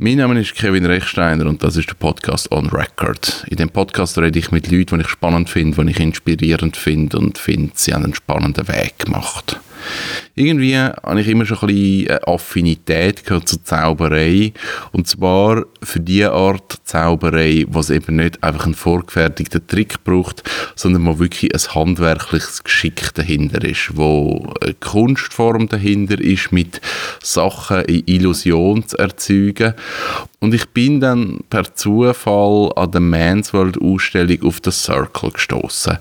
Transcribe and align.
Mein 0.00 0.18
Name 0.18 0.38
ist 0.38 0.54
Kevin 0.54 0.86
Rechsteiner 0.86 1.46
und 1.46 1.64
das 1.64 1.76
ist 1.76 1.88
der 1.88 1.96
Podcast 1.96 2.52
On 2.52 2.68
Record. 2.68 3.44
In 3.48 3.56
dem 3.56 3.68
Podcast 3.68 4.16
rede 4.16 4.38
ich 4.38 4.52
mit 4.52 4.70
Leuten, 4.70 4.98
die 4.98 5.04
ich 5.04 5.08
spannend 5.08 5.50
finde, 5.50 5.84
die 5.84 5.90
ich 5.90 5.98
inspirierend 5.98 6.76
finde 6.76 7.18
und 7.18 7.36
finde, 7.36 7.72
sie 7.74 7.92
haben 7.92 8.04
einen 8.04 8.14
spannenden 8.14 8.68
Weg 8.68 9.00
gemacht. 9.00 9.58
Irgendwie 10.34 10.76
habe 10.76 11.20
ich 11.20 11.28
immer 11.28 11.44
schon 11.44 11.58
ein 11.60 11.66
bisschen 11.66 12.08
eine 12.10 12.28
Affinität 12.28 13.22
zur 13.26 13.64
Zauberei. 13.64 14.52
Und 14.92 15.08
zwar 15.08 15.64
für 15.82 16.00
die 16.00 16.24
Art 16.24 16.78
Zauberei, 16.84 17.64
was 17.68 17.90
eben 17.90 18.16
nicht 18.16 18.42
einfach 18.42 18.66
einen 18.66 18.74
vorgefertigten 18.74 19.66
Trick 19.66 20.04
braucht, 20.04 20.42
sondern 20.74 21.06
wo 21.06 21.18
wirklich 21.18 21.52
ein 21.54 21.74
handwerkliches 21.74 22.62
Geschick 22.62 23.12
dahinter 23.14 23.64
ist, 23.64 23.96
wo 23.96 24.52
eine 24.60 24.74
Kunstform 24.74 25.68
dahinter 25.68 26.20
ist, 26.20 26.52
mit 26.52 26.80
Sachen 27.22 27.84
in 27.84 28.02
Illusion 28.06 28.86
zu 28.86 28.96
erzeugen. 28.98 29.74
Und 30.40 30.54
ich 30.54 30.68
bin 30.68 31.00
dann 31.00 31.40
per 31.50 31.74
Zufall 31.74 32.70
an 32.76 32.92
der 32.92 33.00
Man's 33.00 33.52
World 33.52 33.80
Ausstellung 33.80 34.42
auf 34.44 34.60
The 34.64 34.70
Circle 34.70 35.32
gestoßen. 35.32 35.98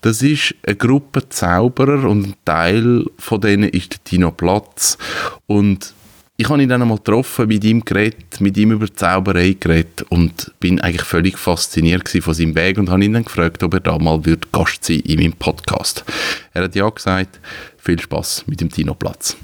Das 0.00 0.22
ist 0.22 0.54
eine 0.66 0.76
Gruppe 0.76 1.28
Zauberer 1.28 2.08
und 2.08 2.28
ein 2.28 2.34
Teil 2.46 3.04
von 3.18 3.40
denen 3.40 3.68
ist 3.68 3.92
der 3.92 4.04
Tino 4.04 4.30
Platz. 4.30 4.98
Und 5.46 5.94
ich 6.36 6.48
habe 6.48 6.60
ihn 6.60 6.68
dann 6.68 6.82
einmal 6.82 6.98
getroffen, 6.98 7.46
mit 7.46 7.62
ihm 7.62 7.84
geredet, 7.84 8.40
mit 8.40 8.56
ihm 8.56 8.72
über 8.72 8.92
Zauberei 8.92 9.56
geredet 9.58 10.04
und 10.08 10.52
bin 10.58 10.80
eigentlich 10.80 11.06
völlig 11.06 11.38
fasziniert 11.38 12.08
von 12.08 12.34
seinem 12.34 12.56
Weg 12.56 12.76
und 12.76 12.90
habe 12.90 13.04
ihn 13.04 13.12
dann 13.12 13.24
gefragt, 13.24 13.62
ob 13.62 13.74
er 13.74 13.80
da 13.80 13.98
mal 13.98 14.20
Gast 14.50 14.84
sein 14.84 14.98
in 15.00 15.20
meinem 15.20 15.34
Podcast. 15.34 16.04
Er 16.52 16.64
hat 16.64 16.74
ja 16.74 16.88
gesagt, 16.88 17.38
viel 17.78 18.00
Spaß 18.00 18.44
mit 18.48 18.60
dem 18.60 18.68
Tino 18.68 18.94
Platz. 18.94 19.36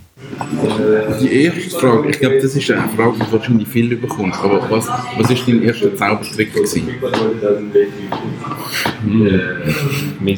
Die 1.20 1.44
erste 1.44 1.70
Frage, 1.78 2.10
ich 2.10 2.18
glaube, 2.18 2.40
das 2.40 2.54
ist 2.54 2.70
eine 2.70 2.88
Frage, 2.88 3.14
die 3.24 3.32
wahrscheinlich 3.32 3.68
viel 3.68 3.96
bekommst. 3.96 4.40
Aber 4.40 4.68
was, 4.68 4.88
was 5.16 5.30
ist 5.30 5.46
dein 5.46 5.62
erster 5.62 5.94
Zaubertrick 5.94 6.52
gewesen? 6.52 6.88
Hm. 9.04 9.40
Mein 10.20 10.36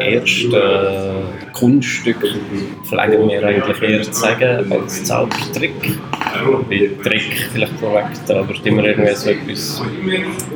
erstes 0.00 0.62
Kunststück 1.58 2.18
pflegen 2.84 3.28
wir 3.28 3.46
eigentlich 3.46 3.82
eher 3.82 4.02
zu 4.02 4.12
sagen 4.12 4.70
als 4.70 5.04
Zaubertrick. 5.04 5.98
Weil 6.68 6.90
Trick 7.02 7.48
vielleicht 7.52 7.72
da 8.26 8.40
aber 8.40 8.54
immer 8.64 8.84
irgendwie 8.84 9.14
so 9.14 9.30
etwas 9.30 9.82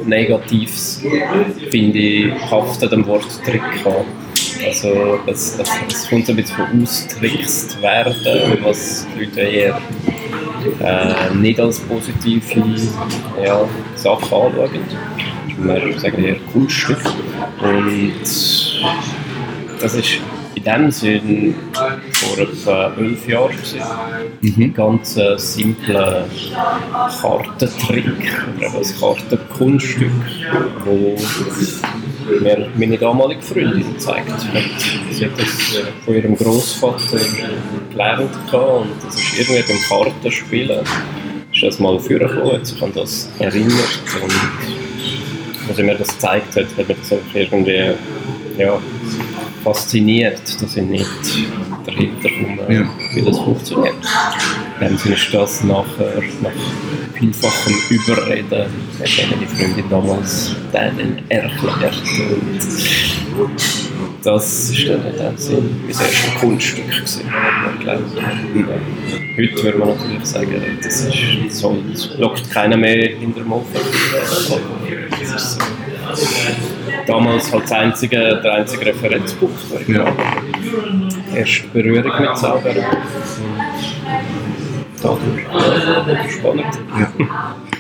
Negatives, 0.05 1.03
finde 1.71 1.99
ich, 1.99 2.51
haftet 2.51 2.93
am 2.93 3.07
Wort 3.07 3.27
Trick 3.45 3.63
an. 3.87 4.05
Also 4.67 5.21
es, 5.27 5.59
es, 5.59 5.71
es 5.89 6.11
kommt 6.11 6.29
ein 6.29 6.37
bisschen 6.37 6.57
von 6.57 6.83
austrickst 6.83 7.81
werden, 7.81 8.59
was 8.63 9.07
die 9.15 9.25
Leute 9.25 9.41
eher 9.41 9.81
äh, 10.81 11.35
nicht 11.35 11.59
als 11.59 11.81
positive 11.81 12.43
ja, 13.43 13.67
Sache 13.95 14.23
anschauen. 14.23 14.81
Wir 15.59 15.99
sagen 15.99 16.25
eher 16.25 16.37
Kunststück. 16.53 17.01
Und 17.63 18.13
das 19.81 19.95
ist 19.95 20.21
in 20.61 20.73
dem 20.73 20.91
Sinn 20.91 21.55
vor 22.13 22.39
etwa 22.39 22.93
elf 22.99 23.29
Jahren 23.29 23.51
Mhm. 24.41 24.55
Ein 24.57 24.75
ganz 24.75 25.17
äh, 25.17 25.37
simpler 25.37 26.27
Kartentrick 27.21 28.07
oder 28.59 28.79
ein 28.79 29.01
Kartenkunststück, 29.01 30.11
wo 30.85 31.17
mir 32.41 32.69
meine 32.77 32.97
damalige 32.97 33.43
Freundin 33.43 33.93
gezeigt 33.95 34.31
hat. 34.31 34.43
Sie 35.11 35.27
hat 35.27 35.39
das 35.39 35.83
von 36.05 36.15
ihrem 36.15 36.37
Großvater 36.37 37.19
gelernt 37.91 38.31
und 38.53 38.89
das 39.05 39.15
ist 39.15 39.39
irgendwie 39.39 39.63
beim 39.73 39.81
Kartenspielen 39.89 40.81
ist 41.53 41.63
das 41.63 41.79
mal 41.81 41.99
vorgekommen, 41.99 42.53
hat 42.53 42.67
sich 42.67 42.83
an 42.83 42.93
das 42.95 43.29
erinnert 43.39 44.01
und 44.23 44.33
als 45.69 45.77
sie 45.77 45.83
mir 45.83 45.97
das 45.97 46.09
gezeigt 46.09 46.57
hat, 46.57 46.67
hat 46.79 46.89
mich 46.89 46.97
das 46.99 47.19
irgendwie 47.35 47.93
ja, 48.57 48.79
fasziniert, 49.63 50.41
dass 50.61 50.77
ich 50.77 50.83
nicht 50.83 51.07
dahinter 51.87 52.29
komme, 52.29 52.75
ja. 52.75 52.91
wie 53.15 53.23
das 53.23 53.39
funktioniert. 53.39 53.95
Dann 54.79 54.95
ist 54.95 55.35
das 55.35 55.65
nachher, 55.65 56.23
nach 56.41 56.51
vielfachem 57.15 57.75
Überreden, 57.91 58.67
hat 58.99 59.31
meine 59.31 59.47
Freundin 59.47 59.85
damals 59.91 60.57
dann 60.73 61.23
erklärt. 61.29 62.03
Und 63.39 63.51
das 64.23 64.73
war 64.73 64.97
dann 64.97 65.07
in 65.07 65.19
dem 65.19 65.37
Sinn 65.37 65.81
mein 65.83 65.91
erstes 65.91 66.35
Kunststück 66.41 66.91
gewesen, 66.91 67.23
Heute 69.37 69.63
würde 69.63 69.79
man 69.79 69.89
natürlich 69.89 70.25
sagen, 70.27 70.79
das 70.83 71.05
ist 71.05 71.57
so, 71.57 71.77
lockt 72.19 72.51
keiner 72.51 72.77
mehr 72.77 73.17
hinter 73.17 73.41
dem 73.41 73.53
Ofen. 73.53 73.69
Das 74.13 75.33
ist 75.35 75.53
so 75.53 75.61
damals 77.11 77.53
halt 77.53 77.65
das 77.65 77.73
einzige, 77.73 78.41
der 78.43 78.55
einzige 78.55 78.87
Referenzpunkt. 78.87 79.59
Ja. 79.89 80.05
Erste 81.35 81.67
Berührung 81.69 82.13
mit 82.21 82.37
Zauber. 82.37 82.75
Dadurch. 85.03 86.31
Spannend. 86.31 86.79
Ja. 86.99 87.13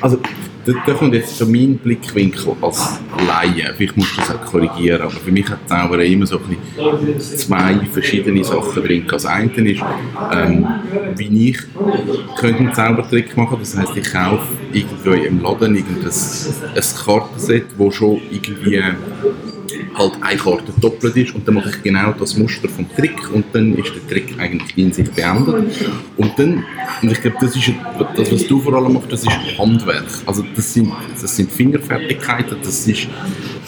Also, 0.00 0.18
da, 0.64 0.72
da 0.86 0.92
kommt 0.94 1.14
jetzt 1.14 1.36
so 1.36 1.46
mein 1.46 1.78
Blickwinkel 1.78 2.54
als 2.60 3.00
Laie. 3.26 3.72
Vielleicht 3.76 3.96
musst 3.96 4.16
du 4.16 4.20
das 4.20 4.30
auch 4.30 4.44
korrigieren, 4.44 5.02
aber 5.02 5.10
für 5.10 5.32
mich 5.32 5.48
hat 5.48 5.58
Zauberei 5.66 6.06
immer 6.06 6.26
so 6.26 6.38
ein 6.38 6.56
zwei 7.18 7.80
verschiedene 7.92 8.44
Sachen 8.44 8.82
drin. 8.82 9.04
Das 9.08 9.26
eine 9.26 9.50
ist, 9.70 9.82
ähm, 10.32 10.66
wie 11.16 11.50
ich 11.50 11.58
könnte 12.36 12.60
einen 12.60 12.74
Zaubertrick 12.74 13.36
machen 13.36 13.58
Das 13.60 13.76
heißt, 13.76 13.96
ich 13.96 14.12
kaufe 14.12 14.46
irgendwo 14.72 15.10
im 15.12 15.40
Laden 15.42 15.76
ein 15.76 15.84
Kartenset, 17.04 17.64
das 17.78 17.94
schon 17.94 18.20
irgendwie 18.30 18.82
halt 19.94 20.12
eine 20.20 20.38
Karte 20.38 20.72
doppelt 20.80 21.16
ist 21.16 21.34
und 21.34 21.46
dann 21.46 21.56
mache 21.56 21.70
ich 21.70 21.82
genau 21.82 22.12
das 22.12 22.36
Muster 22.36 22.68
vom 22.68 22.86
Trick 22.96 23.30
und 23.32 23.44
dann 23.52 23.76
ist 23.76 23.92
der 23.94 24.06
Trick 24.08 24.34
eigentlich 24.38 24.76
in 24.76 24.92
sich 24.92 25.10
beendet. 25.10 25.64
Und 26.16 26.38
dann, 26.38 26.64
und 27.02 27.12
ich 27.12 27.20
glaube, 27.20 27.36
das 27.40 27.56
ist 27.56 27.72
das, 28.16 28.32
was 28.32 28.46
du 28.46 28.60
vor 28.60 28.74
allem 28.74 28.94
machst, 28.94 29.12
das 29.12 29.22
ist 29.22 29.58
Handwerk. 29.58 30.06
Also 30.26 30.44
das 30.54 30.72
sind, 30.72 30.92
das 31.20 31.36
sind 31.36 31.50
Fingerfertigkeiten, 31.50 32.56
das 32.62 32.86
ist, 32.86 33.08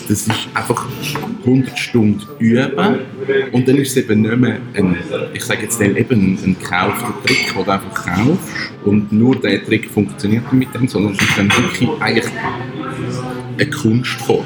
das 0.09 0.27
ist 0.27 0.49
einfach 0.55 0.87
100 1.45 1.79
Stunden 1.79 2.23
üben 2.39 2.99
und 3.53 3.69
dann 3.69 3.77
ist 3.77 3.91
es 3.91 3.97
eben 3.97 4.23
nicht 4.23 4.37
mehr 4.37 4.59
ein, 4.75 4.97
ich 5.33 5.45
sage 5.45 5.63
jetzt 5.63 5.81
dann 5.81 5.97
eben 5.97 6.39
ein 6.43 6.57
gekaufter 6.59 7.15
Trick, 7.25 7.55
den 7.55 7.65
du 7.65 7.71
einfach 7.71 7.95
kaufst 7.95 8.73
und 8.85 9.13
nur 9.13 9.37
der 9.37 9.65
Trick 9.65 9.91
funktioniert 9.91 10.53
mit 10.53 10.75
dem, 10.75 10.89
sondern 10.89 11.13
es 11.13 11.21
ist 11.21 11.39
dann 11.39 11.49
wirklich 11.49 11.89
eigentlich 12.01 12.33
eine 13.59 13.71
Kunstform. 13.71 14.45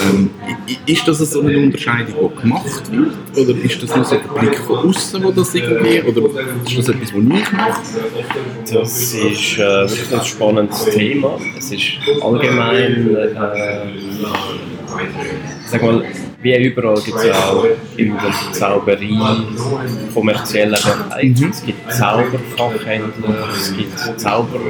Ähm, 0.00 0.30
ist 0.86 1.06
das 1.06 1.18
so 1.18 1.40
eine 1.40 1.58
Unterscheidung, 1.58 2.32
die 2.34 2.40
gemacht 2.40 2.92
wird? 2.92 3.12
Oder 3.36 3.64
ist 3.64 3.82
das 3.82 3.94
nur 3.94 4.04
so 4.04 4.16
der 4.16 4.40
Blick 4.40 4.58
von 4.58 4.78
außen, 4.78 5.22
wo 5.22 5.30
das 5.30 5.54
irgendwie, 5.54 6.02
oder 6.02 6.40
ist 6.66 6.78
das 6.78 6.88
etwas, 6.88 7.14
was 7.14 7.22
ich 7.22 7.22
mache? 7.22 7.56
Das 8.72 9.14
ist 9.14 9.58
äh, 9.58 9.58
wirklich 9.58 10.12
ein 10.12 10.24
spannendes 10.24 10.84
Thema. 10.86 11.38
Es 11.56 11.70
ist 11.70 11.84
allgemein, 12.20 13.16
äh, 13.16 13.28
sag 15.66 15.82
mal, 15.82 16.04
wie 16.40 16.66
überall 16.66 17.00
gibt 17.00 17.18
es 17.18 17.36
auch 17.36 17.64
in 17.96 18.14
der 18.14 18.52
Zauberei 18.52 19.10
kommerzielle 20.14 20.76
Bereiche. 20.76 21.44
Mhm. 21.44 21.50
Es 21.50 21.64
gibt 21.64 21.92
Zauberfachhändler, 21.92 23.48
es 23.56 23.76
gibt 23.76 24.20
Zauber 24.20 24.60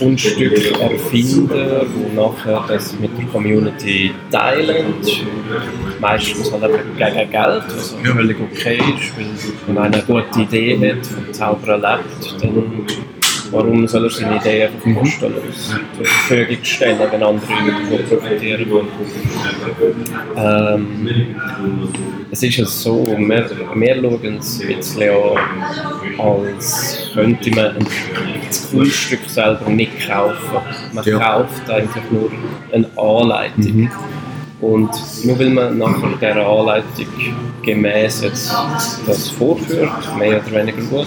Kunststück 0.00 0.80
erfinden, 0.80 1.48
die 1.50 2.16
nachher 2.16 2.64
das 2.66 2.98
mit 2.98 3.10
der 3.18 3.26
Community 3.26 4.14
teilen. 4.30 4.94
Meistens 6.00 6.50
halt 6.50 6.64
einfach 6.64 6.80
gegen 6.96 7.30
Geld, 7.30 7.62
was 7.68 7.96
völlig 8.02 8.36
okay 8.40 8.76
ist, 8.78 9.16
weil 9.16 9.26
wenn 9.66 9.78
einer 9.78 9.94
eine 9.96 10.02
gute 10.04 10.40
Idee 10.40 10.90
hat, 10.90 11.06
vom 11.06 11.32
Zaubern 11.34 11.82
lebt, 11.82 12.42
dann 12.42 12.86
warum 13.50 13.86
soll 13.86 14.04
er 14.04 14.10
seine 14.10 14.36
Idee 14.36 14.64
einfach 14.64 14.84
mhm. 14.84 14.96
kostenlos 14.96 15.74
zur 15.96 16.06
Verfügung 16.06 16.64
stellen, 16.64 16.98
wenn 17.10 17.22
andere 17.22 17.46
davon 17.46 18.18
profitieren 18.20 18.70
wollen. 18.70 18.88
Ähm, 20.36 21.08
es 22.30 22.42
ist 22.42 22.56
ja 22.56 22.64
so, 22.64 23.04
wir, 23.06 23.50
wir 23.74 23.94
schauen 23.94 24.36
es 24.38 24.60
ein 24.60 24.66
bisschen 24.68 25.10
an, 25.10 26.18
als 26.18 27.10
könnte 27.14 27.50
man 27.50 27.74
das 28.46 28.70
Kunststück 28.70 29.20
selber 29.26 29.68
nicht 29.70 30.06
kaufen. 30.06 30.58
Man 30.92 31.04
ja. 31.04 31.18
kauft 31.18 31.68
einfach 31.70 32.02
nur 32.10 32.30
eine 32.72 32.86
Anleitung. 32.96 33.82
Mhm. 33.82 33.90
Und 34.60 34.90
nur 35.24 35.38
weil 35.38 35.50
man 35.50 35.78
nachher 35.78 36.10
dieser 36.20 36.46
Anleitung 36.46 37.06
gemäß 37.62 38.22
jetzt 38.22 38.54
das 39.06 39.30
vorführt, 39.30 39.90
mehr 40.18 40.42
oder 40.42 40.52
weniger 40.54 40.82
gut, 40.82 41.06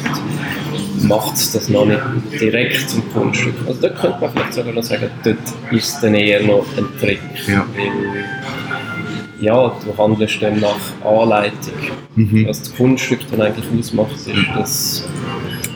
macht 1.04 1.36
es 1.36 1.52
das 1.52 1.70
noch 1.70 1.86
nicht 1.86 2.02
direkt 2.40 2.90
zum 2.90 3.04
Kunststück. 3.14 3.56
Also 3.68 3.82
da 3.82 3.90
könnte 3.90 4.18
man 4.22 4.32
vielleicht 4.32 4.54
sogar 4.54 4.74
noch 4.74 4.84
sagen, 4.84 5.10
dort 5.24 5.38
ist 5.72 5.96
es 5.96 6.02
dann 6.02 6.16
eher 6.16 6.42
noch 6.42 6.66
ein 6.78 6.86
Trick. 7.00 7.20
Ja. 7.48 7.66
Weil, 7.76 8.26
ja, 9.40 9.76
du 9.86 9.98
handelst 9.98 10.42
dann 10.42 10.60
nach 10.60 10.80
Anleitung. 11.06 11.74
Mhm. 12.16 12.48
Was 12.48 12.60
das 12.60 12.76
Kunststück 12.76 13.20
dann 13.30 13.42
eigentlich 13.42 13.66
ausmacht, 13.78 14.16
ist, 14.16 14.56
dass 14.56 15.08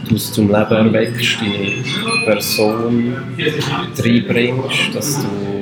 du 0.08 0.16
es 0.16 0.32
zum 0.32 0.48
Leben 0.48 0.72
erweckst, 0.72 1.38
deine 1.42 2.26
Person 2.26 3.18
reinbringst, 3.98 4.96
dass 4.96 5.22
du 5.22 5.56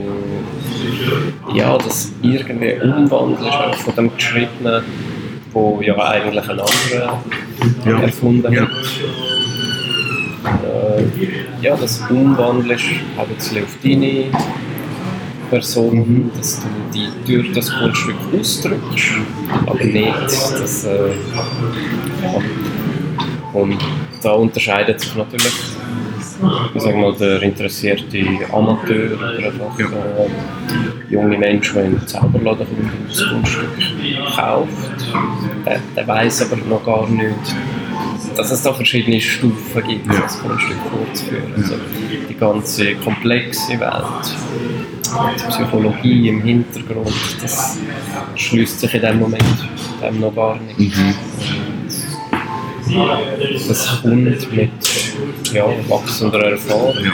ja, 1.54 1.78
das 1.78 2.12
irgendwie 2.22 2.74
umwandelst 2.82 3.44
auch 3.54 3.76
von 3.76 3.96
dem 3.96 4.16
Geschriebenen, 4.16 4.84
wo 5.52 5.80
ja 5.82 5.98
eigentlich 5.98 6.44
ein 6.50 6.60
anderer 6.60 7.20
Ja. 7.86 8.00
erfunden 8.02 8.54
Ja. 8.54 8.62
hat. 8.62 8.70
Äh, 10.64 11.04
ja, 11.62 11.76
das 11.76 12.02
umwandelst 12.10 12.86
auch 13.18 13.24
ein 13.28 13.36
bisschen 13.36 13.64
auf 13.64 13.70
deine 13.84 14.26
Person, 15.50 15.98
Mhm. 15.98 16.32
dass 16.36 16.60
du 16.60 16.68
die 16.94 17.08
durch 17.26 17.52
das 17.54 17.72
Kunststück 17.74 18.16
ausdrückst, 18.40 19.14
aber 19.66 19.84
nicht, 19.84 20.14
dass 20.26 20.86
äh, 20.86 21.10
ja. 22.24 22.42
und 23.54 23.78
da 24.24 24.32
unterscheidet 24.32 25.00
sich 25.00 25.16
natürlich 25.16 25.46
ich 25.46 25.75
sag 26.76 26.96
mal, 26.96 27.14
der 27.14 27.42
interessierte 27.42 28.18
Amateur 28.52 29.18
oder 29.18 29.38
einfach 29.38 29.80
Ja. 29.80 29.86
äh, 29.86 31.14
junge 31.14 31.38
Mensch, 31.38 31.74
der 31.74 31.84
den 31.84 32.08
Zauberladen 32.08 32.66
kommt 32.68 33.10
das 33.10 33.24
Kunststück 33.30 33.70
kauft, 34.36 34.72
der, 35.66 35.80
der 35.96 36.08
weiß 36.08 36.52
aber 36.52 36.58
noch 36.68 36.84
gar 36.86 37.08
nicht, 37.10 37.36
dass 38.36 38.52
es 38.52 38.62
da 38.64 38.74
verschiedene 38.74 39.22
Stufen 39.22 39.84
gibt, 39.88 40.06
Ja. 40.14 40.22
das 40.22 40.40
Kunststück 40.42 40.78
vorzuführen. 40.92 41.54
Also 41.56 41.76
die 42.30 42.34
ganze 42.36 42.96
komplexe 42.96 43.80
Welt, 43.80 44.36
die 45.40 45.48
Psychologie 45.50 46.30
im 46.30 46.42
Hintergrund, 46.42 47.14
das 47.42 47.80
schließt 48.36 48.80
sich 48.82 48.94
in 48.94 49.02
dem 49.02 49.20
Moment 49.20 49.44
dem 50.04 50.20
noch 50.20 50.36
gar 50.36 50.60
nicht. 50.78 50.98
Mhm. 50.98 51.14
Das 53.68 54.02
kommt 54.02 54.24
mit 54.24 54.48
ja, 55.54 55.66
wachsender 55.88 56.44
Erfahrung 56.52 56.94
Ja. 57.04 57.12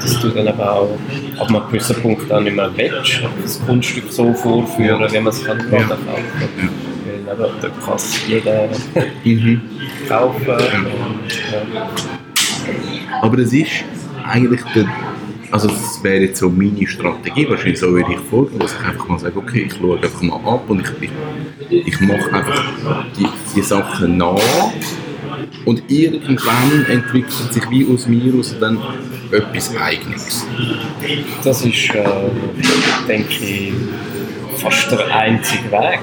dass 0.00 0.20
du 0.20 0.28
dann 0.30 0.48
aber 0.48 0.72
auch 0.72 0.98
ab 1.38 1.48
einem 1.48 1.62
gewissen 1.68 1.96
Punkt 2.02 2.30
dann 2.30 2.44
nicht 2.44 2.56
mehr 2.56 2.70
willst, 2.76 3.20
das 3.42 3.64
Kunststück 3.64 4.04
so 4.10 4.32
vorführen, 4.34 5.00
wie 5.12 5.18
man 5.20 5.32
es 5.32 5.44
kann 5.44 5.58
Laden 5.58 5.88
kaufen 5.88 5.88
kann. 6.08 6.70
Weil 7.26 7.34
eben, 7.46 7.54
da 7.60 7.68
kann 7.84 7.96
es 7.96 8.26
jeder 8.26 8.68
Mhm. 9.24 9.60
kaufen. 10.08 10.48
Und, 10.48 11.32
ja. 11.52 11.90
Aber 13.22 13.38
es 13.38 13.52
ist 13.52 13.84
eigentlich 14.24 14.60
der, 14.74 14.86
also 15.50 15.68
das 15.68 16.02
wäre 16.02 16.22
jetzt 16.24 16.38
so 16.38 16.48
meine 16.50 16.86
Strategie, 16.86 17.48
wahrscheinlich 17.48 17.78
so 17.78 17.92
würde 17.92 18.12
ich 18.12 18.18
vorgehen, 18.30 18.58
dass 18.58 18.74
ich 18.74 18.86
einfach 18.88 19.08
mal 19.08 19.18
sage, 19.18 19.36
okay, 19.38 19.66
ich 19.68 19.74
schaue 19.74 19.96
einfach 20.00 20.22
mal 20.22 20.36
ab 20.36 20.64
und 20.68 20.80
ich, 20.80 21.10
ich, 21.70 21.86
ich 21.88 22.00
mache 22.00 22.32
einfach 22.32 22.64
die, 23.16 23.26
die 23.54 23.60
Sachen 23.62 24.16
nach 24.16 24.36
und 25.64 25.82
irgendwann 25.88 26.86
entwickelt 26.88 27.52
sich 27.52 27.70
wie 27.70 27.86
aus 27.92 28.06
mir 28.06 28.34
aus 28.38 28.54
dann 28.58 28.78
etwas 29.30 29.76
Eigenes. 29.76 30.46
Das 31.44 31.64
ist, 31.64 31.94
äh, 31.94 32.04
denke 33.08 33.30
ich, 33.30 33.72
fast 34.58 34.90
der 34.90 35.14
einzige 35.14 35.70
Weg. 35.70 36.00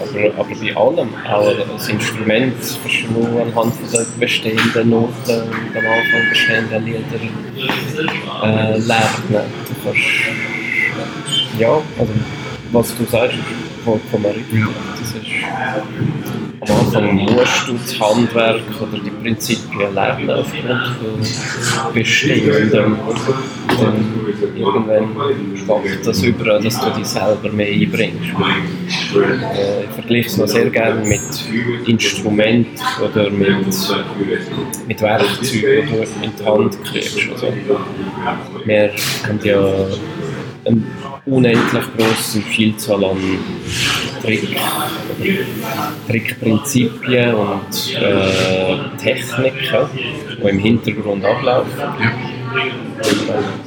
Aber, 0.00 0.40
aber 0.40 0.54
bei 0.54 0.76
allem, 0.76 1.08
auch 1.28 1.52
das 1.74 1.88
Instrument 1.88 2.54
kannst 2.58 3.04
du 3.08 3.12
nur 3.12 3.42
anhand 3.42 3.74
von 3.74 3.90
den 3.90 4.06
bestehenden 4.20 4.90
Noten 4.90 5.12
und 5.26 5.76
am 5.76 5.86
Anfang 5.86 6.28
bestehenden 6.30 6.84
Lieder 6.84 7.00
äh, 8.42 8.78
lernen. 8.78 9.10
Du 9.28 9.74
kannst, 9.84 10.00
ja, 11.58 11.80
also 11.98 12.12
was 12.72 12.96
du 12.96 13.04
sagst, 13.04 13.38
vollkommen 13.84 14.26
richtig. 14.26 14.60
Ja. 14.60 14.68
Das 15.00 15.10
ist, 15.10 15.26
am 16.60 16.76
Anfang 16.78 17.16
musst 17.16 17.68
du 17.68 17.72
das 17.74 18.00
Handwerk 18.00 18.62
oder 18.80 18.98
die 19.02 19.10
Prinzipien 19.10 19.94
lernen 19.94 20.30
aufgrund 20.30 20.86
von 20.96 21.92
bestehendem. 21.92 22.96
Dann 23.68 24.56
irgendwann 24.56 25.56
schwappt 25.56 26.06
das 26.06 26.22
über, 26.22 26.58
dass 26.58 26.80
du 26.80 26.90
dich 26.90 27.06
selber 27.06 27.50
mehr 27.52 27.68
einbringst. 27.68 28.30
Äh, 29.14 29.84
ich 29.84 29.90
vergleiche 29.90 30.28
es 30.28 30.36
noch 30.36 30.48
sehr 30.48 30.70
gerne 30.70 31.06
mit 31.06 31.20
Instrumenten 31.86 32.80
oder 33.02 33.30
mit, 33.30 33.66
mit 34.86 35.02
Werkzeugen, 35.02 35.50
die 35.52 35.60
du 35.60 36.24
in 36.24 36.32
die 36.38 36.44
Hand 36.44 36.84
kriegst. 36.84 37.18
Also, 37.32 37.52
wir 38.64 38.90
haben 39.26 39.40
ja 39.42 39.86
eine 40.66 40.82
unendlich 41.26 41.84
grosse 41.96 42.40
Vielzahl 42.40 43.04
an 43.04 43.18
Trick, 44.22 44.56
Trickprinzipien 46.08 47.34
und 47.34 47.94
äh, 47.94 48.96
Techniken, 48.98 49.88
die 50.42 50.48
im 50.48 50.58
Hintergrund 50.58 51.24
ablaufen. 51.24 51.70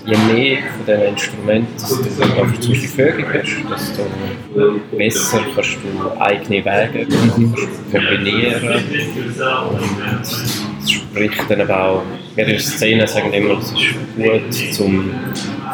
Je 0.06 0.18
mehr 0.18 0.58
von 0.58 0.86
diesen 0.86 1.02
Instrumenten 1.02 1.76
du 1.78 2.24
einfach 2.24 2.60
zur 2.60 2.76
Verfügung 2.76 3.26
hast, 3.34 3.72
desto 3.72 4.98
besser 4.98 5.42
kannst 5.56 5.78
du 5.84 6.22
eigene 6.22 6.66
Wege 6.66 7.06
du 7.06 7.54
kombinieren. 7.92 8.70
Und 9.70 10.59
spricht 10.92 11.50
dann 11.50 11.62
aber 11.62 11.84
auch, 11.84 12.04
wir 12.36 12.46
in 12.46 12.52
der 12.52 12.60
Szene 12.60 13.08
sagen 13.08 13.34
immer, 13.34 13.58
es 13.60 13.72
ist 13.72 13.96
gut, 14.16 14.74
zum 14.74 15.12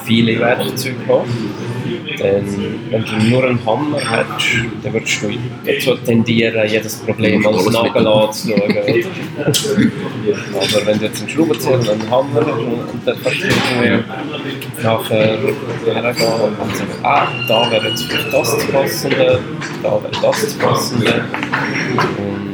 viele 0.05 0.39
Werkzeuge 0.39 0.75
zu 0.75 1.13
haben. 1.13 1.49
Denn 2.19 2.45
wenn 2.89 3.03
du 3.03 3.29
nur 3.29 3.43
einen 3.43 3.65
Hammer 3.65 3.99
hättest, 3.99 4.65
dann 4.83 4.93
würdest 4.93 5.21
du 5.21 5.29
dazu 5.65 5.95
tendieren, 6.05 6.69
jedes 6.69 6.97
Problem 6.97 7.45
als 7.45 7.65
Nagel 7.69 8.07
anzuschauen. 8.07 8.61
Aber 10.53 10.85
wenn 10.85 10.99
du 10.99 11.05
jetzt 11.05 11.21
einen 11.21 11.29
Schraubenzieher 11.29 11.79
und 11.79 11.89
einen 11.89 12.09
Hammer 12.09 12.45
hast 12.45 12.93
und 12.93 13.01
dann 13.05 13.17
kannst 13.23 13.43
du 13.43 13.47
nachher 14.81 15.27
hergehen 15.91 16.57
und 16.61 16.75
sagen, 16.75 16.95
ah, 17.03 17.27
da 17.47 17.71
wäre 17.71 17.89
jetzt 17.89 18.03
vielleicht 18.03 18.33
das 18.33 18.59
zu 18.59 18.67
passende, 18.67 19.39
da 19.83 20.01
wäre 20.01 20.21
das 20.21 20.49
zu 20.49 20.57
passende. 20.57 21.25
Und 22.17 22.44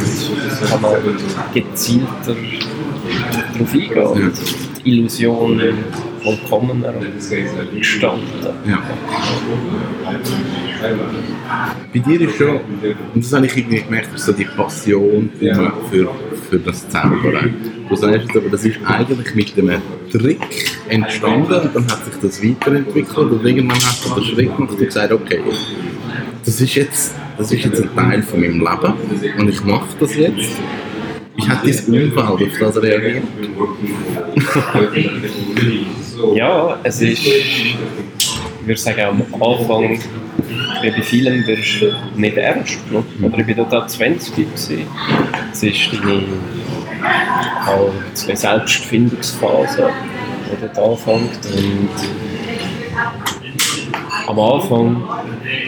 kann 0.70 0.82
man 0.82 0.94
gezielter 1.54 2.36
darauf 3.54 3.74
eingehen 3.74 4.04
und 4.04 4.34
die 4.86 4.90
Illusion 4.92 5.62
vollkommener 6.24 6.94
gestalten. 7.76 8.26
Ja. 8.68 8.82
Bei 11.94 12.00
dir 12.00 12.22
ist 12.22 12.36
schon, 12.38 12.60
und 13.14 13.24
das 13.24 13.34
habe 13.34 13.46
ich 13.46 13.58
irgendwie 13.58 13.82
gemerkt, 13.82 14.20
so 14.20 14.32
die 14.32 14.46
Passion 14.46 15.30
für, 15.38 15.74
für, 15.90 16.10
für 16.50 16.60
das 16.60 16.88
Zaubern. 16.90 17.56
Du 17.88 17.96
sagst 17.96 18.28
jetzt 18.28 18.38
aber, 18.38 18.50
das 18.50 18.64
ist 18.64 18.80
eigentlich 18.86 19.36
mit 19.36 19.58
einem 19.58 19.82
Trick 20.12 20.40
entstanden 20.88 21.54
und 21.54 21.76
dann 21.76 21.92
hat 21.92 22.06
sich 22.06 22.14
das 22.22 22.44
weiterentwickelt 22.44 23.32
und 23.32 23.46
irgendwann 23.46 23.78
hast 23.78 24.06
du 24.06 24.16
den 24.16 24.24
Schritt 24.24 24.56
gemacht 24.56 24.72
und 24.72 24.80
gesagt, 24.80 25.12
okay, 25.12 25.42
das 26.46 26.62
ist 26.62 26.76
jetzt, 26.76 27.16
das 27.38 27.52
ist 27.52 27.66
jetzt 27.66 27.82
ein 27.82 27.96
Teil 27.96 28.24
von 28.24 28.42
meinem 28.42 28.60
Leben 28.60 28.94
und 29.38 29.50
ich 29.50 29.64
mache 29.64 29.88
das 30.00 30.16
jetzt. 30.16 30.58
Wie 31.36 31.48
hat 31.48 31.66
dein 31.66 32.04
Umfeld 32.04 32.18
auf 32.18 32.40
das 32.60 32.82
reagiert? 32.82 33.24
Ja, 36.36 36.78
es 36.84 37.02
ist, 37.02 37.26
ich 37.26 37.76
würde 38.64 38.80
sagen, 38.80 39.02
am 39.02 39.24
Anfang, 39.42 40.00
wie 40.82 40.92
bei 40.92 41.02
vielen, 41.02 41.48
wirst 41.48 41.82
du 41.82 41.96
nicht 42.16 42.38
ernst 42.38 42.78
genommen. 42.88 43.08
Oder 43.24 43.40
ich 43.48 43.58
war 43.58 43.66
da 43.66 43.88
20 43.88 44.36
gewesen. 44.36 44.86
Es 45.52 45.64
ist 45.64 45.90
deine 45.94 46.22
halt, 47.66 48.28
eine 48.28 48.38
Selbstfindungsphase, 48.38 49.90
die 50.52 50.62
dort 50.62 50.78
anfängt. 50.78 51.40
Und 51.56 51.90
am 54.32 54.40
Anfang 54.40 55.04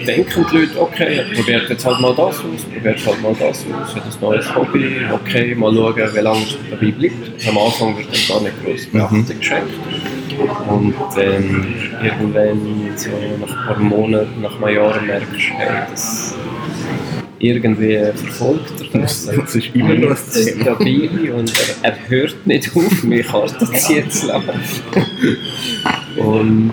denken 0.08 0.46
die 0.52 0.58
Leute, 0.58 0.82
okay, 0.82 1.22
probiert 1.36 1.70
jetzt 1.70 1.86
halt 1.86 2.00
mal 2.00 2.16
das 2.16 2.40
aus, 2.40 2.64
probiert 2.74 3.06
halt 3.06 3.22
mal 3.22 3.36
das 3.38 3.66
aus, 3.66 3.96
hat 3.96 4.04
ein 4.04 4.22
neues 4.22 4.56
Hobby, 4.56 4.96
okay, 5.12 5.54
mal 5.56 5.74
schauen, 5.74 5.96
wie 5.96 6.20
lange 6.20 6.44
es 6.44 6.58
dabei 6.70 6.92
bleibt. 6.92 7.48
Am 7.48 7.58
Anfang 7.58 7.98
wird 7.98 8.08
dann 8.08 8.28
gar 8.30 8.42
nicht 8.42 8.64
groß 8.64 8.86
Beachtung 8.88 9.40
geschenkt. 9.40 9.74
Und 10.70 10.96
dann 11.16 11.76
irgendwann, 12.04 12.92
so 12.96 13.10
nach 13.40 13.50
ein 13.50 13.68
paar 13.68 13.80
Monaten, 13.80 14.42
nach 14.42 14.62
einem 14.62 14.76
Jahr, 14.76 15.02
merkst 15.02 15.32
du, 15.34 15.38
hey, 15.58 15.68
das 15.92 16.36
irgendwie 17.40 17.98
verfolgt 18.16 18.74
er 18.94 19.02
das. 19.02 19.26
Das 19.36 19.56
ist 19.56 19.76
immer 19.76 19.94
noch 19.96 20.10
das 20.12 20.38
Er 20.38 20.54
Thema. 20.54 20.66
dabei 20.66 21.34
und 21.34 21.54
er, 21.84 21.92
er 21.92 22.10
hört 22.10 22.48
nicht 22.48 22.72
auf, 22.74 23.04
mich 23.04 23.28
Karten 23.28 23.66
ziehen 23.76 24.10
zu 24.10 24.28
lassen. 24.28 24.50
Und 26.18 26.72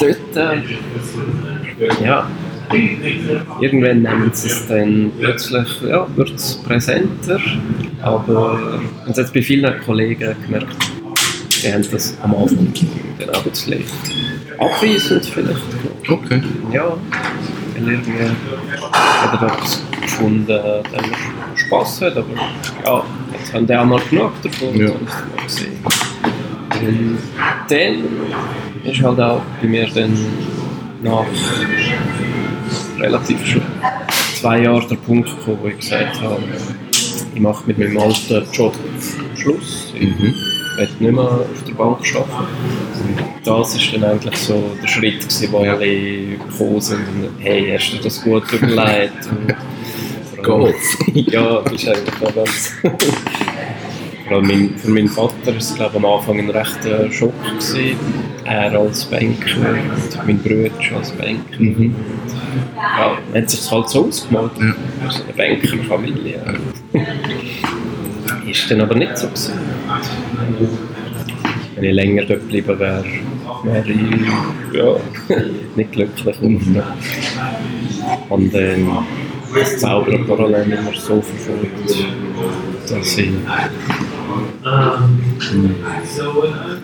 dort, 0.00 0.36
äh, 0.36 2.04
ja, 2.04 2.26
irgendwann 3.60 4.02
nimmt 4.02 4.34
es 4.34 4.66
dann 4.68 5.12
plötzlich, 5.18 5.68
ja, 5.88 6.06
wird 6.16 6.30
es 6.34 6.56
präsenter, 6.62 7.40
aber 8.02 8.80
äh, 8.80 8.84
ich 8.84 9.08
habe 9.08 9.20
jetzt 9.20 9.34
bei 9.34 9.42
vielen 9.42 9.80
Kollegen 9.80 10.34
gemerkt, 10.46 10.76
die 11.62 11.72
haben 11.72 11.84
das 11.90 12.16
am 12.22 12.34
Anfang 12.34 12.72
den 13.18 13.30
Arbeitslicht 13.30 13.92
abweisend 14.58 15.26
vielleicht. 15.26 15.60
Okay. 16.08 16.42
Ja, 16.72 16.96
weil 17.74 17.92
irgendwie 17.92 18.22
hat 18.22 19.42
er 19.42 19.52
etwas 19.52 19.82
gefunden, 20.00 20.46
das 20.46 21.60
Spass 21.60 22.00
hat, 22.00 22.16
aber 22.16 22.26
ja, 22.84 23.04
jetzt 23.32 23.52
haben 23.52 23.66
die 23.66 23.76
auch 23.76 23.84
mal 23.84 24.00
genug 24.08 24.32
davon, 24.42 24.76
ja. 24.76 24.86
das 24.86 25.00
muss 25.00 25.10
man 25.36 25.48
sehen. 25.48 26.09
10 27.68 28.04
ist 28.84 29.02
halt 29.02 29.20
auch 29.20 29.42
bei 29.60 29.68
mir 29.68 29.86
dann 29.94 30.16
nach 31.02 31.26
relativ 32.98 33.60
zwei 34.34 34.62
Jahren 34.62 34.88
der 34.88 34.96
Punkt 34.96 35.28
gekommen, 35.28 35.58
wo 35.62 35.68
ich 35.68 35.78
gesagt 35.78 36.20
habe, 36.20 36.42
ich 37.34 37.40
mache 37.40 37.64
mit 37.66 37.78
meinem 37.78 37.98
alten 37.98 38.44
Job 38.52 38.74
Schluss. 39.36 39.92
Ich 39.94 40.08
mhm. 40.08 40.18
will 40.76 40.88
nicht 40.98 41.00
mehr 41.00 41.22
auf 41.22 41.64
der 41.66 41.74
Bank 41.74 41.98
arbeiten. 42.14 42.48
Das 43.44 43.74
war 43.74 44.00
dann 44.00 44.10
eigentlich 44.10 44.36
so 44.36 44.76
der 44.82 44.88
Schritt, 44.88 45.20
gewesen, 45.20 45.48
wo 45.52 45.64
ja. 45.64 45.74
alle 45.74 46.36
gekommen 46.36 46.80
sind 46.80 47.00
und 47.00 47.30
hey, 47.38 47.72
hast 47.76 47.92
du 47.92 47.98
das 48.02 48.22
gut 48.22 48.52
überlegt? 48.52 49.28
Geht's? 50.42 50.96
ja, 51.32 51.60
das 51.60 51.72
ist 51.72 51.88
eigentlich 51.88 52.22
auch 52.22 52.34
ganz... 52.34 52.72
Allem 54.30 54.46
mein, 54.46 54.78
für 54.78 54.90
meinen 54.90 55.08
Vater 55.08 55.46
war 55.46 55.56
es 55.56 55.74
glaube 55.74 55.96
am 55.96 56.04
Anfang 56.04 56.38
ein 56.38 56.50
rechter 56.50 57.10
Schock. 57.10 57.32
Gewesen. 57.42 57.96
Er 58.44 58.78
als 58.78 59.04
Banker 59.04 59.70
und 59.70 60.26
mein 60.26 60.38
Bruder 60.38 60.70
als 60.96 61.10
Banker. 61.12 61.58
Mhm. 61.58 61.94
Ja, 62.76 63.18
man 63.32 63.42
hat 63.42 63.50
sich 63.50 63.70
halt 63.70 63.88
so 63.88 64.06
ausgemalt. 64.06 64.52
Ja. 64.58 65.10
So 65.10 65.22
eine 65.24 65.32
Bankerfamilie. 65.32 66.40
Ist 68.46 68.70
dann 68.70 68.80
aber 68.80 68.94
nicht 68.94 69.18
so 69.18 69.26
gewesen. 69.26 69.54
Wenn 71.74 71.84
ich 71.84 71.94
länger 71.94 72.24
dort 72.24 72.40
geblieben 72.40 72.78
wäre, 72.78 73.04
wäre 73.64 73.90
ich 73.90 74.76
ja, 74.76 74.96
nicht 75.76 75.92
glücklich 75.92 76.36
geworden. 76.36 76.82
Und 78.28 78.54
dann 78.54 79.04
das 79.54 79.78
Zaubern 79.78 80.26
parallel 80.26 80.72
immer 80.72 80.92
so 80.94 81.20
verfolgt, 81.20 82.06
dass 82.88 83.18
ich 83.18 83.30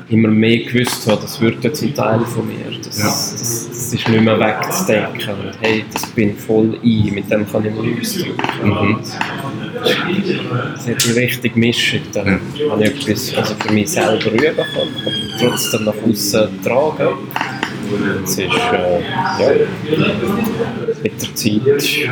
immer 0.09 0.29
mehr 0.29 0.59
gewusst 0.59 1.07
habe, 1.07 1.21
das 1.23 1.41
wird 1.41 1.63
jetzt 1.65 1.83
ein 1.83 1.95
Teil 1.95 2.21
von 2.21 2.47
mir. 2.47 2.79
Das, 2.83 2.99
Ja. 2.99 3.05
das, 3.05 3.69
das 3.69 3.93
ist 3.93 4.09
nicht 4.09 4.21
mehr 4.21 4.39
wegzudenken. 4.39 5.31
Und 5.35 5.53
hey, 5.61 5.85
das 5.93 6.07
bin 6.07 6.37
voll 6.37 6.79
ich, 6.83 7.11
mit 7.13 7.31
dem 7.31 7.51
kann 7.51 7.65
ich 7.65 7.75
mich 7.75 8.01
ausdrücken. 8.01 8.69
Mhm. 8.69 8.99
Das 10.75 10.87
ist 10.87 11.07
die 11.07 11.13
richtige 11.13 11.59
Mischung. 11.59 12.01
Dann 12.13 12.41
habe 12.71 12.85
ich 12.85 13.09
etwas 13.09 13.35
also 13.37 13.55
für 13.59 13.73
mich 13.73 13.91
selber 13.91 14.31
aber 14.33 14.67
trotzdem 15.39 15.85
nach 15.85 15.95
außen 16.09 16.63
tragen. 16.63 17.09
Es 18.25 18.31
ist, 18.31 18.39
äh, 18.39 19.01
ja, 19.39 19.51
mit 21.03 21.23
der 21.23 21.35
Zeit 21.35 22.09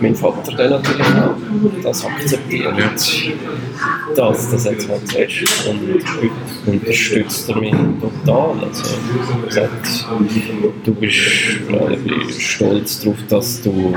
mein 0.00 0.14
Vater 0.14 0.52
dann 0.52 0.70
natürlich 0.70 1.06
auch 1.06 1.34
das 1.82 2.04
akzeptiert, 2.04 2.72
dass 4.14 4.50
das 4.50 4.64
jetzt 4.64 4.86
so 4.86 5.18
ist 5.18 5.66
und 5.66 5.80
heute 6.20 6.70
unterstützt 6.70 7.48
er 7.48 7.56
mich 7.56 7.74
total. 8.00 8.64
Also, 8.64 8.96
er 9.46 9.52
sagt, 9.52 10.06
du 10.84 10.94
bist 10.94 11.16
äh, 11.16 12.32
stolz 12.38 13.00
darauf, 13.00 13.18
dass 13.28 13.62
du 13.62 13.94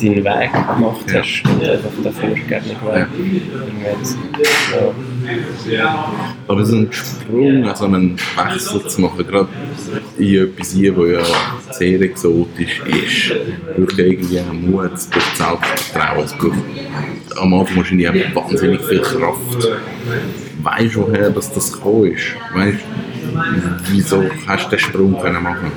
deinen 0.00 0.24
Weg 0.24 0.52
gemacht 0.52 1.06
hast 1.12 1.42
und 1.44 1.68
einfach 1.68 1.90
den 2.02 2.12
vorgegebenen 2.12 2.80
Weg. 2.82 3.06
Ja. 4.72 4.94
Aber 6.46 6.64
so 6.64 6.76
einen 6.76 6.92
Sprung, 6.92 7.64
also 7.64 7.84
einen 7.86 8.16
Wechsel 8.36 8.86
zu 8.86 9.00
machen, 9.00 9.26
gerade 9.26 9.48
in 10.18 10.44
etwas 10.44 10.72
hier, 10.72 10.92
das 10.92 11.08
ja 11.08 11.72
sehr 11.72 12.00
exotisch 12.00 12.80
ist, 12.86 13.34
braucht 13.76 13.98
irgendwie 13.98 14.38
einen 14.38 14.70
Mut, 14.70 14.92
es 14.94 15.06
braucht 15.06 15.36
Selbstvertrauen, 15.36 16.24
es 16.24 16.32
braucht 16.34 16.58
am 17.36 17.54
Anfang 17.54 17.76
wahrscheinlich 17.76 18.08
auch 18.08 18.34
wahnsinnig 18.34 18.82
viel 18.82 19.00
Kraft. 19.00 19.68
Weißt 20.62 20.94
du, 20.94 21.08
woher 21.08 21.30
das, 21.30 21.72
gekommen 21.72 22.12
ist? 22.12 22.34
Weißt 22.54 22.78
du, 22.78 23.40
wieso 23.90 24.24
hast 24.46 24.66
du 24.66 24.70
den 24.70 24.78
Sprung 24.78 25.20
können 25.20 25.42
machen 25.42 25.72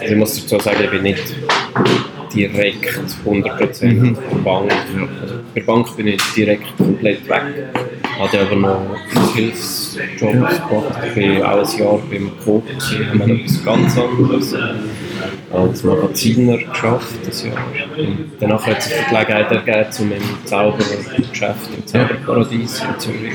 ich 0.00 0.16
muss 0.16 0.46
dazu 0.46 0.62
sagen, 0.62 0.84
ich 0.84 0.90
bin 0.90 1.02
nicht 1.02 1.34
direkt 2.36 2.98
100% 3.24 3.82
Mhm. 4.00 4.14
von 4.16 4.24
der 4.34 4.42
Bank. 4.44 4.72
Also 5.22 5.34
bei 5.54 5.60
der 5.60 5.66
Bank 5.66 5.96
bin 5.96 6.06
ich 6.08 6.22
direkt 6.36 6.76
komplett 6.76 7.28
weg. 7.28 7.42
Hatte 8.18 8.40
aber 8.40 8.56
noch 8.56 8.80
Hilfsjobs 9.34 10.18
gemacht. 10.20 10.62
Ich 11.08 11.14
bin 11.14 11.42
auch 11.42 11.58
ein 11.72 11.78
Jahr 11.78 11.98
beim 12.10 12.30
Coop, 12.44 12.64
haben 13.10 13.26
wir 13.26 13.34
etwas 13.36 13.64
ganz 13.64 13.98
anderes. 13.98 14.54
Als 15.52 15.84
Magaziner 15.84 16.58
geschafft, 16.58 17.14
das 17.26 17.44
Jahr. 17.44 17.56
Und 17.98 18.18
danach 18.40 18.66
hat 18.66 18.82
sich 18.82 18.92
die 18.94 19.14
Gelegenheit 19.14 19.52
ergeben, 19.52 19.92
zu 19.92 20.02
meinem 20.04 20.22
Zaubergeschäft 20.44 21.70
im 21.76 21.86
Zauberparadies 21.86 22.80
in 22.82 23.00
Zürich. 23.00 23.32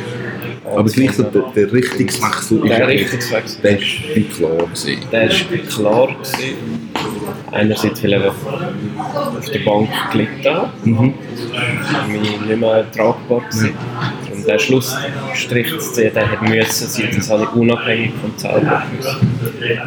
Aber 0.66 0.84
gleich 0.90 1.12
so 1.14 1.24
der, 1.24 1.44
der 1.56 1.74
Richtungswechsel 1.74 2.58
ist 2.60 2.70
Der 2.70 2.80
ja- 2.80 2.86
Richtungswechsel. 2.86 3.62
der 3.64 3.80
ist 3.80 4.36
klar 4.38 4.58
gewesen. 4.58 4.98
Der 5.12 5.30
war 5.30 5.58
klar. 5.68 6.08
Gewesen. 6.08 6.92
Einerseits, 7.52 8.04
weil 8.04 8.14
er 8.14 8.34
auf 9.16 9.46
der 9.50 9.60
Bank 9.60 9.90
gelitten 10.12 10.56
hat. 10.56 10.86
Mhm. 10.86 11.14
mich 12.08 12.22
nicht 12.22 12.60
mehr 12.60 12.92
tragbar 12.92 13.42
gewesen. 13.42 13.74
Und 14.34 14.48
der 14.48 14.60
Schlussstrich 14.60 15.70
zu 15.80 15.92
ziehen, 15.94 16.12
der 16.14 16.32
hat 16.32 16.42
müssen 16.42 16.88
sein, 16.88 17.10
das 17.16 17.30
habe 17.30 17.44
ich 17.44 17.50
unabhängig 17.50 18.12
vom 18.22 18.38
Zauber 18.38 18.84
gewusst. 18.92 19.18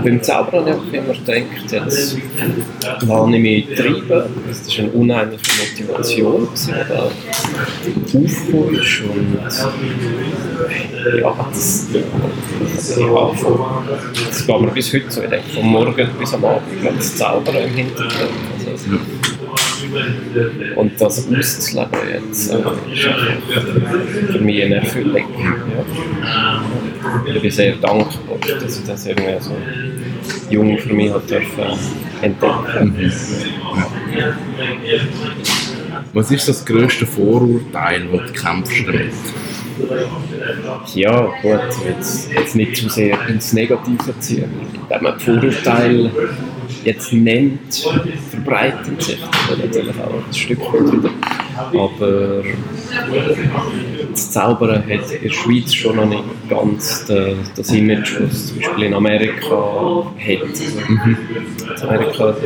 Beim 0.03 0.23
Zaubern 0.23 0.67
habe 0.67 0.81
ich 0.87 0.95
immer 0.95 1.13
gedacht, 1.13 1.47
jetzt 1.63 1.73
lasse 1.73 2.19
ich 2.19 3.39
mich 3.39 3.67
treiben. 3.75 4.09
Das 4.49 4.79
war 4.79 4.85
eine 4.85 4.91
unheimliche 4.93 5.43
Motivation, 5.61 6.49
die 6.55 6.71
da 6.89 7.05
aufgekommen. 7.05 8.25
Und 8.65 9.35
ja, 11.21 11.47
das, 11.51 11.89
ja, 12.99 13.27
von, 13.35 13.61
das 14.29 14.47
geht 14.47 14.61
mir 14.61 14.69
bis 14.69 14.93
heute 14.93 15.11
so. 15.11 15.23
Ich 15.23 15.31
denke, 15.31 15.51
von 15.51 15.67
morgen 15.67 16.09
bis 16.19 16.35
am 16.35 16.45
Abend 16.45 16.63
das 16.97 17.17
Zaubern 17.17 17.57
im 17.57 17.75
Hintergrund. 17.75 18.31
Also, 18.71 18.99
und 20.77 21.01
das 21.01 21.29
auszuleben 21.29 21.99
jetzt 22.13 22.53
äh, 22.53 22.57
ist 22.93 24.33
für 24.33 24.41
mich 24.41 24.63
eine 24.65 24.77
Erfüllung. 24.77 25.25
Ja. 26.25 26.65
Ich 27.27 27.41
bin 27.41 27.51
sehr 27.51 27.77
dankbar, 27.77 28.39
dass 28.61 28.79
ich 28.79 28.85
das 28.85 29.07
irgendwie 29.07 29.35
so 29.45 29.57
jung 30.51 30.79
für 30.79 30.93
mich 30.93 31.13
hat 31.13 31.31
dürfen 31.31 31.65
entdecken. 32.23 33.11
Was 36.13 36.31
ist 36.31 36.49
das 36.49 36.65
grösste 36.65 37.07
Vorurteil, 37.07 38.07
das 38.13 38.33
du 38.33 38.33
kämpfst 38.33 38.87
damit? 38.87 39.13
Ja, 40.95 41.33
gut, 41.43 41.61
jetzt, 41.85 42.33
jetzt 42.33 42.55
nicht 42.55 42.77
zu 42.77 42.89
sehr 42.89 43.19
ins 43.29 43.53
Negative 43.53 44.19
ziehen. 44.21 44.51
Wenn 44.89 45.03
man 45.03 45.19
Vorurteile 45.19 46.11
jetzt 46.85 47.13
nennt, 47.13 47.75
verbreiten 48.31 49.01
sich 49.01 49.19
natürlich 49.49 49.97
auch 50.01 50.27
ein 50.27 50.35
Stück 50.35 50.61
weit 50.61 50.93
wieder. 50.93 51.11
Aber 51.57 52.43
das 54.11 54.31
Zaubern 54.33 54.83
hat 54.83 55.11
in 55.11 55.23
der 55.23 55.31
Schweiz 55.31 55.75
schon 55.75 55.97
noch 55.97 56.07
nicht 56.07 56.25
ganz 56.49 57.07
das 57.57 57.71
Image, 57.71 58.21
was 58.21 58.33
es 58.33 58.47
zum 58.49 58.59
Beispiel 58.59 58.85
in 58.85 58.95
Amerika 58.95 60.05
hat. 60.19 60.43
Also, 61.71 61.85
In 61.85 61.89
Amerika 61.89 62.37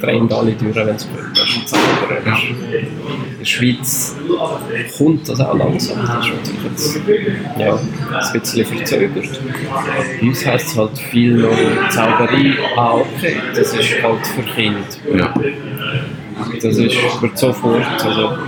drehen 0.00 0.32
alle 0.32 0.52
durch, 0.52 0.74
wenn 0.74 0.88
es 0.88 1.08
gut 1.08 1.18
ist. 1.32 1.74
In 1.74 3.38
der 3.40 3.44
Schweiz 3.44 4.16
kommt 4.96 5.28
das 5.28 5.40
auch 5.40 5.56
langsam. 5.56 5.98
Das 6.00 6.26
ist 6.26 6.32
natürlich 6.32 6.62
jetzt 6.64 7.00
ja, 7.58 7.74
ein 7.74 8.40
bisschen 8.40 8.66
verzögert. 8.66 9.40
Bei 10.20 10.26
uns 10.26 10.46
heisst 10.46 10.68
es 10.68 10.76
halt 10.76 10.98
viel 10.98 11.36
noch 11.36 11.56
Zauberei, 11.90 12.54
ah 12.76 12.94
okay, 12.94 13.36
das 13.54 13.72
ist 13.74 14.02
halt 14.02 14.26
für 14.26 14.42
Kinder. 14.42 14.80
Ja. 15.14 15.34
Das 16.56 16.76
ist, 16.76 17.22
wird 17.22 17.38
sofort, 17.38 17.84
also 18.04 18.38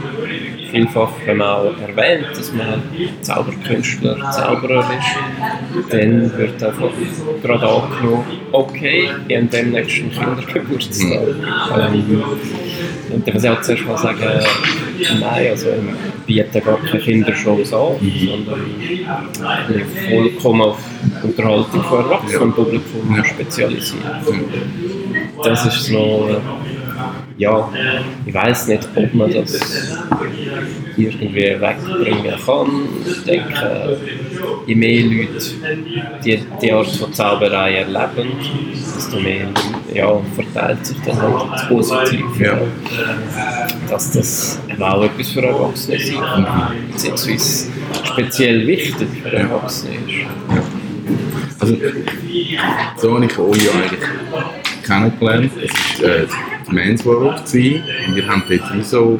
vielfach, 0.70 1.10
wenn 1.26 1.38
man 1.38 1.48
auch 1.48 1.80
erwähnt, 1.80 2.26
dass 2.34 2.52
man 2.52 2.82
Zauberkünstler, 3.20 4.30
Zauberer 4.30 4.84
ist, 4.98 5.92
dann 5.92 6.36
wird 6.36 6.62
einfach 6.62 6.90
gerade 7.42 7.68
angenommen, 7.68 8.24
okay, 8.52 9.08
ich 9.28 9.36
habe 9.36 9.46
demnächst 9.46 9.98
einen 9.98 10.10
Kindergeburtstag. 10.12 11.28
Ähm, 11.78 12.22
und 13.12 13.26
dann 13.26 13.34
muss 13.34 13.44
ich 13.44 13.50
auch 13.50 13.60
zuerst 13.60 13.86
mal 13.86 13.98
sagen, 13.98 14.20
nein, 15.20 15.46
also 15.50 15.66
wir 15.66 16.44
bieten 16.44 16.64
gar 16.64 16.78
keine 16.78 17.00
Kindershows 17.00 17.72
an, 17.72 17.96
sondern 18.00 18.60
wir 19.68 19.84
sind 19.84 20.08
vollkommen 20.08 20.62
auf 20.62 20.78
Unterhaltung 21.22 21.82
von 21.82 21.98
erwachsenem 22.04 22.52
Publikum 22.52 23.24
spezialisiert. 23.24 24.04
Das 25.42 25.64
ist 25.66 25.86
so, 25.86 26.36
ja, 27.40 27.72
ich 28.26 28.34
weiß 28.34 28.68
nicht, 28.68 28.86
ob 28.94 29.14
man 29.14 29.32
das 29.32 29.58
irgendwie 30.94 31.58
wegbringen 31.58 32.34
kann. 32.44 32.88
Ich 33.06 33.24
denke, 33.24 33.96
je 34.66 34.74
mehr 34.74 35.04
Leute 35.04 35.40
die, 36.22 36.42
die 36.60 36.72
Art 36.72 36.88
von 36.88 37.14
Zauberei 37.14 37.76
erleben, 37.76 38.32
desto 38.94 39.18
mehr 39.20 39.48
ja, 39.94 40.20
verteilt 40.34 40.84
sich 40.84 40.98
das 41.06 41.18
halt 41.18 41.52
das 41.52 41.68
Positive. 41.68 42.44
Ja. 42.44 42.58
Dass 43.88 44.12
das 44.12 44.60
auch 44.78 45.02
etwas 45.02 45.28
für 45.30 45.42
Erwachsene 45.42 45.96
ist, 45.96 46.12
beziehungsweise 46.92 47.68
speziell 48.04 48.66
wichtig 48.66 49.08
für 49.22 49.32
Erwachsene 49.32 49.94
ist. 49.94 50.26
Also, 51.58 51.76
so 52.98 53.14
habe 53.14 53.24
ich 53.24 53.38
euch 53.38 53.64
ja 53.64 53.70
eigentlich 53.72 54.59
kennengelernt. 54.82 55.52
Es 55.62 56.02
war 56.02 56.08
äh, 56.08 56.26
die 56.68 56.74
Men's 56.74 57.04
World 57.04 57.40
und 57.40 58.16
wir 58.16 58.28
haben 58.28 58.42
dort 58.48 58.74
wie 58.74 58.82
so 58.82 59.18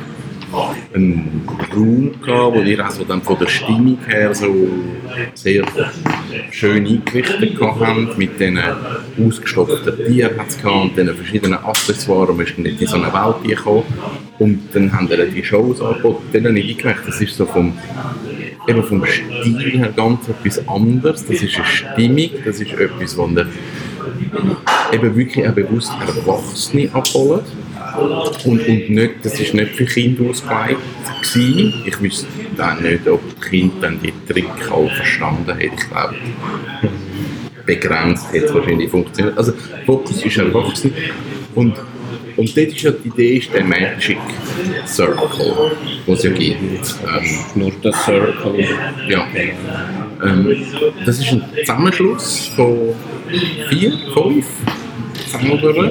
einen 0.93 1.49
Raum 1.73 2.11
gehabt, 2.21 2.57
wo 2.57 2.61
ihr 2.61 2.85
also 2.85 3.05
dann 3.05 3.23
von 3.23 3.39
der 3.39 3.47
Stimmung 3.47 3.99
her 4.07 4.35
so 4.35 4.69
sehr 5.35 5.65
schön 6.51 6.87
eingerichtet 6.87 7.57
habt, 7.61 8.19
mit 8.19 8.41
diesen 8.41 8.59
ausgestopften 9.25 9.97
Tieren 10.07 10.41
und 10.65 10.97
diesen 10.97 11.15
verschiedenen 11.15 11.65
Accessoires, 11.65 12.37
wir 12.37 12.47
sind 12.47 12.59
nicht 12.61 12.81
in 12.81 12.87
so 12.89 12.97
eine 12.97 13.13
Welt 13.13 13.45
gekommen. 13.45 13.85
Und 14.39 14.63
dann 14.73 14.93
haben 14.93 15.09
wir 15.09 15.25
die 15.27 15.45
Shows 15.45 15.81
angeboten, 15.81 16.27
dann 16.33 16.47
habe 16.47 16.59
ich 16.59 16.77
gemerkt, 16.77 17.07
das 17.07 17.21
ist 17.21 17.37
so 17.37 17.47
vom 17.47 17.73
eben 18.67 18.85
vom 18.85 19.05
Stil 19.05 19.79
her 19.79 19.93
ganz 19.97 20.29
etwas 20.29 20.67
anderes, 20.69 21.25
das 21.27 21.43
ist 21.43 21.57
eine 21.57 21.67
Stimmung, 21.67 22.31
das 22.45 22.61
ist 22.61 22.73
etwas, 22.73 23.17
ihr 23.17 23.47
eben 24.93 25.17
wirklich 25.17 25.49
auch 25.49 25.53
bewusst 25.53 25.93
Erwachsene 26.07 26.89
abholen. 26.93 27.41
Und, 27.99 28.67
und 28.67 28.91
nicht, 28.91 29.15
das 29.23 29.41
ist 29.41 29.55
nicht 29.55 29.75
für 29.75 29.85
Kinder 29.85 30.31
ausgelegt. 30.31 30.81
Ich 31.85 32.01
wüsste 32.01 32.27
dann 32.57 32.83
nicht, 32.83 33.09
ob 33.09 33.21
die 33.35 33.49
Kinder 33.49 33.75
dann 33.81 34.01
die 34.01 34.13
Tricks 34.29 34.71
alle 34.71 34.91
verstanden 34.91 35.57
hätten. 35.57 35.75
Ich 35.77 35.89
glaube, 35.89 36.15
begrenzt 37.67 38.33
hätte 38.33 38.47
es 38.47 38.55
wahrscheinlich 38.55 38.91
funktioniert. 38.91 39.37
Also, 39.37 39.53
Fokus 39.87 40.25
ist 40.25 40.39
erwachsen. 40.39 40.93
Und, 41.55 41.75
und 42.37 42.57
dort 42.57 42.69
ist 42.69 42.83
ja 42.83 42.93
die 42.93 43.09
Idee, 43.09 43.37
ist 43.39 43.53
der 43.53 43.65
Magic 43.65 44.19
Circle, 44.87 45.73
den 46.07 46.15
es 46.15 46.23
ja 46.23 46.31
gibt. 46.31 46.95
Ähm, 47.05 47.39
Nur 47.55 47.73
der 47.83 47.93
Circle. 47.93 48.65
ja. 49.09 49.27
Ähm, 50.23 50.57
das 51.05 51.19
ist 51.19 51.33
ein 51.33 51.45
Zusammenschluss 51.65 52.49
von 52.49 52.95
vier, 53.69 53.93
fünf 54.13 54.47
Zauberern. 55.31 55.91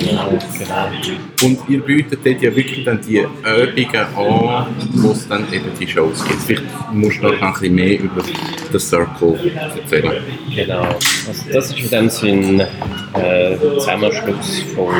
Und 1.41 1.59
ihr 1.69 1.79
bietet 1.81 2.19
dort 2.25 2.41
ja 2.41 2.55
wirklich 2.55 2.83
dann 2.83 2.99
die 3.01 3.19
Übungen 3.19 4.05
an, 4.15 4.67
wo 4.95 5.11
es 5.11 5.27
dann 5.27 5.45
eben 5.53 5.71
die 5.79 5.87
Shows 5.87 6.25
gibt. 6.25 6.41
Vielleicht 6.41 6.65
musst 6.91 7.19
du 7.21 7.29
noch 7.29 7.41
ein 7.41 7.53
bisschen 7.53 7.75
mehr 7.75 7.99
über 7.99 8.23
den 8.71 8.79
Circle 8.79 9.51
erzählen. 9.77 10.23
Genau. 10.53 10.81
Also 10.81 11.43
das 11.53 11.69
ist 11.71 11.79
in 11.79 11.89
dem 11.89 12.09
Sinn 12.09 12.59
äh, 13.13 13.57
Zusammenschluss 13.57 14.63
von 14.75 14.93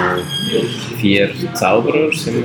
vier 1.00 1.30
Zauberern 1.54 2.12
in 2.12 2.44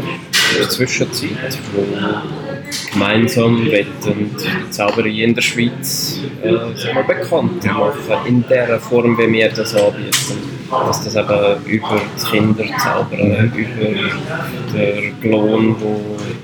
der 0.58 0.68
Zwischenzeit, 0.68 1.28
die 1.52 2.43
gemeinsam 2.92 3.64
die 3.64 4.70
Zauberei 4.70 5.08
in 5.08 5.34
der 5.34 5.42
Schweiz 5.42 6.20
äh, 6.42 6.50
sagen 6.50 6.96
wir, 6.96 7.02
bekannt. 7.02 7.64
Machen, 7.64 8.26
in 8.26 8.44
der 8.48 8.78
Form, 8.80 9.16
wie 9.18 9.32
wir 9.32 9.50
das 9.50 9.74
anbieten. 9.74 10.54
Dass 10.70 11.04
das 11.04 11.14
eben 11.14 11.64
über 11.66 12.00
das 12.14 12.30
Kinderzaubern, 12.30 13.52
über 13.54 14.78
den 14.78 15.20
Klon, 15.20 15.76
der 15.78 15.96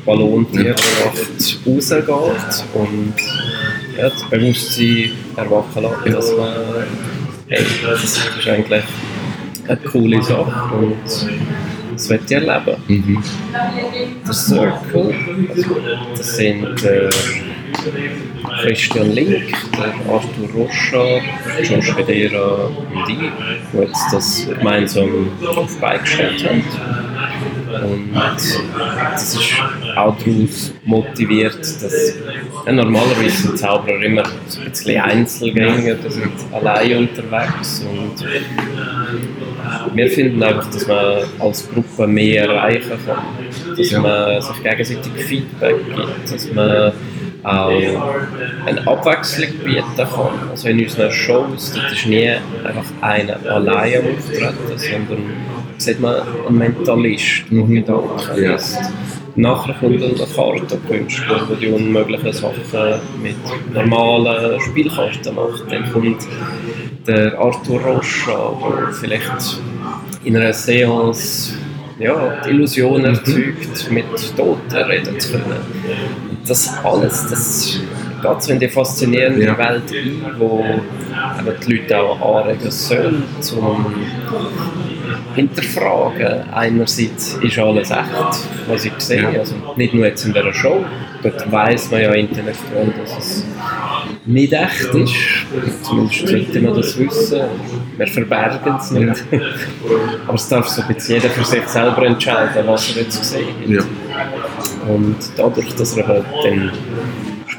Ballontiere 0.05 0.77
macht, 1.05 1.59
rausgeht 1.67 2.65
und 2.75 3.15
ja, 3.97 4.09
das 4.09 4.23
Bewusstsein 4.31 5.11
erwachen 5.37 5.83
lassen, 5.83 6.13
dass 6.13 6.37
man, 6.37 6.53
hey, 7.49 7.65
das 7.83 8.05
ist 8.05 8.49
eigentlich 8.49 8.85
eine 9.67 9.77
coole 9.79 10.23
Sache 10.23 10.75
und 10.75 11.31
ich 12.09 12.31
erleben. 12.31 12.77
Mhm. 12.89 13.23
Der 14.27 14.33
Circle, 14.33 15.15
also 15.49 15.77
das 16.17 16.37
sind 16.37 16.83
der 16.83 17.11
Christian 18.63 19.11
Link, 19.13 19.53
Arthur 20.09 20.49
Rocha, 20.55 21.21
Josh 21.63 21.97
Hedera 21.97 22.67
und 22.67 23.09
ich, 23.09 23.19
die 23.73 23.79
jetzt 23.79 24.13
das 24.13 24.49
gemeinsam 24.49 25.29
auf 25.57 25.75
die 25.75 25.81
Beine 25.81 26.01
gestellt 26.01 26.49
haben. 26.49 26.65
Und 27.71 28.11
das 28.15 29.35
ist 29.35 29.53
auch 29.97 30.17
daraus 30.17 30.73
motiviert, 30.85 31.59
dass 31.61 32.15
ja, 32.67 32.73
normalerweise 32.73 33.43
sind 33.43 33.59
Zauberer 33.59 34.03
immer 34.03 34.25
so 34.49 34.61
ein 34.61 34.71
bisschen 34.71 35.01
Einzelgänger, 35.01 35.95
die 35.95 36.11
sind 36.11 36.33
allein 36.53 36.99
unterwegs 36.99 37.85
und 37.89 38.25
wir 39.95 40.11
finden 40.11 40.43
einfach, 40.43 40.71
dass 40.71 40.87
man 40.87 41.23
als 41.39 41.69
Gruppe 41.71 42.07
mehr 42.07 42.49
erreichen 42.49 42.99
kann, 43.07 43.77
dass 43.77 43.93
man 43.93 44.43
sich 44.43 44.63
gegenseitig 44.63 45.13
Feedback 45.25 45.77
gibt, 45.95 46.33
dass 46.33 46.53
man 46.53 46.93
auch 47.43 47.71
eine 48.67 48.87
Abwechslung 48.87 49.51
bieten 49.65 49.85
kann. 49.97 50.51
Also 50.51 50.69
in 50.69 50.83
unseren 50.83 51.11
Shows, 51.11 51.73
dort 51.73 51.93
ist 51.93 52.07
nie 52.07 52.29
einfach 52.65 52.85
einer 53.01 53.39
allein 53.51 54.01
Auftreten, 54.01 54.77
sondern 54.77 55.60
sieht 55.81 56.01
man 56.01 56.17
einen 56.47 56.59
Mentalist, 56.59 57.45
der 57.51 57.59
Mhm. 57.65 57.75
Gedanken 57.75 58.43
Ja. 58.43 58.53
liest. 58.53 58.79
Nachher 59.37 59.75
kommt 59.75 60.03
dann 60.03 60.15
der 60.17 60.27
Kartenkünstler, 60.27 61.47
der 61.49 61.57
die 61.57 61.69
unmöglichen 61.69 62.33
Sachen 62.33 63.01
mit 63.23 63.37
normalen 63.73 64.61
Spielkarten 64.61 65.35
macht. 65.35 65.65
Dann 65.71 65.91
kommt 65.93 66.27
der 67.07 67.39
Arthur 67.39 67.81
Rocha, 67.81 68.53
der 68.61 68.93
vielleicht 68.93 69.61
in 70.25 70.37
einer 70.37 70.53
Seance 70.53 71.55
ja, 71.99 72.41
die 72.45 72.51
Illusion 72.51 73.05
erzeugt, 73.05 73.91
mit 73.91 74.05
Toten 74.37 74.75
reden 74.77 75.19
zu 75.21 75.33
können. 75.33 75.61
Das 76.47 76.73
alles, 76.83 77.27
das 77.29 77.81
geht 78.23 78.43
so 78.43 78.53
in 78.53 78.59
die 78.59 78.69
faszinierende 78.69 79.45
Ja. 79.47 79.57
Welt 79.59 79.83
ein, 79.93 80.23
wo 80.39 80.65
die 81.67 81.73
Leute 81.77 81.99
auch 82.01 82.39
anregen 82.43 82.71
sollen, 82.71 83.23
zum 83.41 83.87
hinterfragen. 85.35 86.51
Einerseits 86.53 87.35
ist 87.43 87.59
alles 87.59 87.91
echt, 87.91 88.49
was 88.69 88.85
ich 88.85 88.93
sehe, 88.99 89.29
also 89.29 89.55
nicht 89.77 89.95
nur 89.95 90.07
jetzt 90.07 90.25
in 90.25 90.33
dieser 90.33 90.53
Show, 90.53 90.85
dort 91.23 91.51
weiss 91.53 91.91
man 91.91 92.03
ja 92.03 92.13
intellektuell, 92.13 92.93
dass 93.01 93.19
es 93.19 93.45
nicht 94.27 94.53
echt 94.53 94.95
ist. 94.95 95.15
Zumindest 95.83 96.29
sollte 96.29 96.61
man 96.61 96.75
das 96.75 96.99
wissen. 96.99 97.41
Wir 97.97 98.07
verbergen 98.07 98.77
es 98.77 98.91
nicht. 98.91 99.25
Aber 100.27 100.35
es 100.35 100.49
darf 100.49 100.69
so 100.69 100.83
ein 100.83 100.95
bisschen 100.95 101.17
jeder 101.17 101.31
für 101.31 101.45
sich 101.45 101.67
selber 101.67 102.07
entscheiden, 102.07 102.67
was 102.67 102.95
er 102.95 103.03
jetzt 103.03 103.19
gesehen 103.19 103.79
hat. 103.79 103.87
Und 104.89 105.17
dadurch, 105.37 105.75
dass 105.75 105.97
er 105.97 106.07
halt 106.07 106.25
dann 106.45 106.73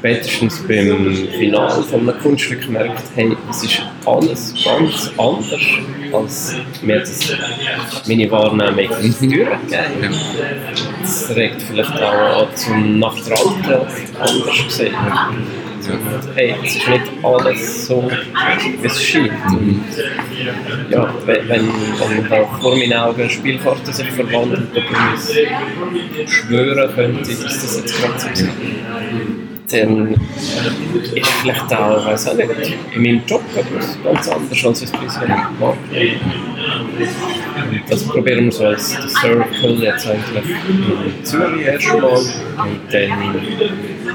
spätestens 0.02 0.58
beim 0.66 1.14
Finale 1.38 1.80
von 1.84 2.00
einem 2.00 2.18
Kunststück 2.20 2.68
merkt, 2.68 3.04
hey, 3.14 3.36
es 3.48 3.62
ist 3.62 3.82
alles 4.04 4.52
ganz 4.64 5.12
anders, 5.16 5.62
als 6.12 6.56
mir 6.82 6.98
das 6.98 7.32
meine 8.08 8.28
Wahrnehmung 8.28 8.88
durchgegeben 9.00 9.46
Ja. 9.70 9.84
Das 11.00 11.36
regt 11.36 11.62
vielleicht 11.62 12.02
auch 12.02 12.48
an, 12.48 12.56
zum 12.56 12.98
nach 12.98 13.14
der 13.14 13.38
Alten 13.38 14.16
anders 14.18 14.64
gesehen. 14.64 14.94
Und, 14.94 16.36
hey, 16.36 16.54
es 16.64 16.76
ist 16.76 16.88
nicht 16.88 17.02
alles 17.22 17.86
so, 17.86 18.10
wie 18.80 18.86
es 18.86 19.02
scheint. 19.04 19.32
Und, 19.50 19.84
ja, 20.90 21.14
wenn, 21.26 21.48
wenn, 21.48 22.28
da 22.28 22.44
vor 22.60 22.76
meinen 22.76 22.92
Augen 22.92 23.30
Spielkarten 23.30 23.92
sich 23.92 24.10
verwandeln, 24.10 24.66
ob 24.74 24.82
ich 24.82 26.24
es 26.24 26.30
schwören 26.32 26.92
könnte, 26.92 27.30
dass 27.30 27.62
das 27.62 27.76
jetzt 27.78 28.00
gerade 28.00 28.18
so 28.18 28.28
ist, 28.28 29.51
dann 29.72 30.14
ist 31.14 31.28
vielleicht 31.40 31.74
auch, 31.74 32.06
weiß 32.06 32.28
auch 32.28 32.34
nicht, 32.34 32.76
in 32.94 33.02
meinem 33.02 33.22
Job 33.26 33.42
etwas 33.56 33.98
ganz 34.02 34.28
anders, 34.28 34.64
als 34.64 34.82
ich 34.82 34.92
bisher 34.92 35.26
gemacht 35.26 35.78
das 37.88 38.04
probieren 38.04 38.44
wir 38.46 38.52
so 38.52 38.66
als 38.66 38.90
The 38.90 39.08
Circle 39.08 39.82
jetzt 39.82 40.06
eigentlich. 40.06 40.44
In 40.46 41.24
Zürich 41.24 41.66
erstmal 41.66 42.02
und 42.02 42.80
dann, 42.90 43.34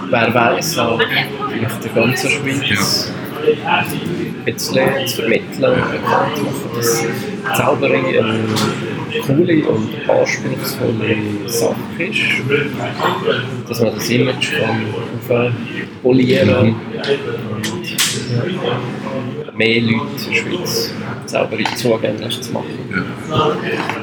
wer 0.10 0.34
weiß, 0.34 0.78
auch 0.80 1.02
vielleicht 1.52 1.84
der 1.84 1.92
ganzen 1.92 2.30
Schweiz. 2.30 3.12
Ein 3.66 4.27
bisschen 4.54 5.08
zu 5.08 5.22
vermitteln 5.22 5.76
dass 6.76 7.06
Zauberei 7.56 8.20
eine 8.20 8.40
coole 9.26 9.66
und 9.68 9.90
anspruchsvolle 10.10 11.18
Sache 11.46 11.76
ist, 12.00 12.20
dass 13.68 13.82
man 13.82 13.96
das 13.96 14.10
Image 14.10 14.54
kann 14.60 14.86
aufpolieren 16.04 16.50
und 16.60 16.76
mehr 19.58 19.82
Leute 19.82 19.96
in 20.26 20.34
der 20.34 20.36
Schweiz 20.36 20.94
Zauberei 21.26 21.64
zugänglich 21.76 22.42
zu 22.42 22.52
machen. 22.54 23.06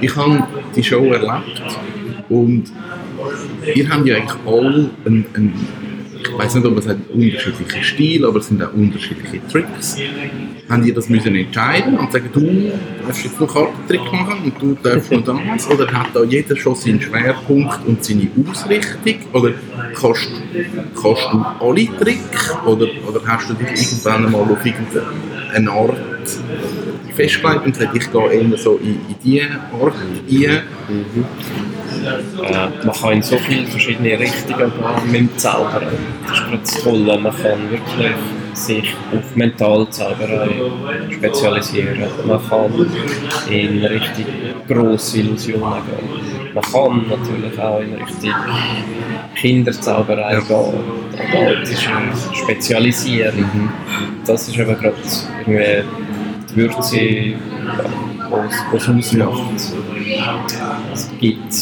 Ich 0.00 0.16
habe 0.16 0.46
die 0.74 0.82
Show 0.82 1.12
erlebt 1.12 1.62
und 2.28 2.64
ihr 3.74 3.88
habt 3.88 4.06
ja 4.06 4.16
eigentlich 4.16 4.38
alle 4.46 4.90
einen, 5.04 5.24
einen 5.34 5.83
ich 6.28 6.38
weiß 6.38 6.54
nicht, 6.54 6.66
ob 6.66 6.78
es 6.78 6.88
hat 6.88 6.98
unterschiedliche 7.12 7.82
Stile, 7.82 8.28
aber 8.28 8.38
es 8.38 8.48
sind 8.48 8.62
auch 8.62 8.72
unterschiedliche 8.72 9.46
Tricks. 9.48 9.96
Haben 10.68 10.82
die 10.82 10.92
das 10.92 11.08
müssen 11.08 11.34
entscheiden 11.34 11.98
und 11.98 12.12
sagen, 12.12 12.30
du 12.32 12.72
darfst 13.06 13.24
jetzt 13.24 13.40
noch 13.40 13.52
Kartentrick 13.52 14.12
machen 14.12 14.38
und 14.44 14.62
du 14.62 14.74
darfst 14.82 15.12
noch 15.12 15.24
das? 15.24 15.70
Oder 15.70 15.92
hat 15.92 16.08
da 16.14 16.24
jeder 16.24 16.56
schon 16.56 16.74
seinen 16.74 17.00
Schwerpunkt 17.00 17.86
und 17.86 18.04
seine 18.04 18.28
Ausrichtung? 18.50 19.16
Oder 19.32 19.52
kannst, 19.94 20.28
kannst 21.00 21.28
du 21.32 21.44
alle 21.60 21.86
Tricks? 21.98 22.54
Oder, 22.64 22.86
oder 23.06 23.20
hast 23.26 23.50
du 23.50 23.54
dich 23.54 23.68
irgendwann 23.68 24.26
einmal 24.26 24.42
auf 24.42 24.64
irgendeine 24.64 25.70
Art 25.70 25.98
festgelegt 27.14 27.66
und 27.66 27.72
gesagt, 27.78 27.96
ich 27.96 28.10
gehe 28.10 28.30
eher 28.30 28.58
so 28.58 28.80
in, 28.82 28.88
in 28.88 29.16
diese 29.22 29.46
Art 29.80 29.94
rein? 29.94 30.62
Äh, 32.04 32.84
man 32.84 32.94
kann 32.94 33.12
in 33.12 33.22
so 33.22 33.36
viele 33.38 33.66
verschiedene 33.66 34.18
Richtungen 34.18 34.72
gehen 34.72 35.10
mit 35.10 35.20
dem 35.20 35.38
Zaubern. 35.38 35.86
Das 36.26 36.38
ist 36.38 36.44
gerade 36.44 36.58
das 36.58 36.82
Tolle. 36.82 37.18
Man 37.18 37.36
kann 37.36 37.70
wirklich 37.70 38.12
sich 38.54 38.94
auf 39.12 39.36
Mentalzauberei 39.36 40.48
spezialisieren. 41.10 42.04
Man 42.26 42.48
kann 42.48 42.72
in 43.50 43.84
richtig 43.84 44.26
grosse 44.68 45.18
Illusionen 45.18 45.82
gehen. 45.86 46.54
Man 46.54 46.64
kann 46.64 47.06
natürlich 47.08 47.58
auch 47.58 47.80
in 47.80 47.94
Richtung 47.94 48.34
Kinderzauberei 49.34 50.36
gehen. 50.36 50.48
Aber 50.48 51.56
das 51.60 51.70
ist 51.70 51.88
ein 51.88 52.12
Spezialisieren. 52.32 53.70
Das 54.24 54.48
ist 54.48 54.56
eben 54.56 54.76
gerade 54.78 54.94
irgendwie 55.46 55.84
die 56.50 56.56
Würze, 56.56 57.34
was 58.30 58.54
es 58.72 58.88
ausmacht. 58.88 59.74
Es 60.92 61.10
gibt 61.20 61.52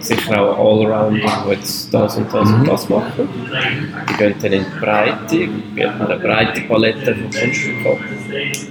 sicher 0.00 0.42
auch 0.42 0.58
Allrounder, 0.58 1.44
die 1.46 1.50
jetzt 1.52 1.92
das 1.92 2.16
und 2.16 2.32
das 2.32 2.50
und 2.50 2.68
das 2.68 2.88
machen. 2.88 3.28
Die 4.08 4.14
gehen 4.14 4.34
dann 4.40 4.52
in 4.52 4.64
die 4.64 4.80
Breite, 4.80 5.48
bieten 5.74 6.02
eine 6.02 6.16
breite 6.18 6.60
Palette 6.62 7.14
von 7.14 7.30
Kunststücken 7.30 7.86
an. 7.86 7.98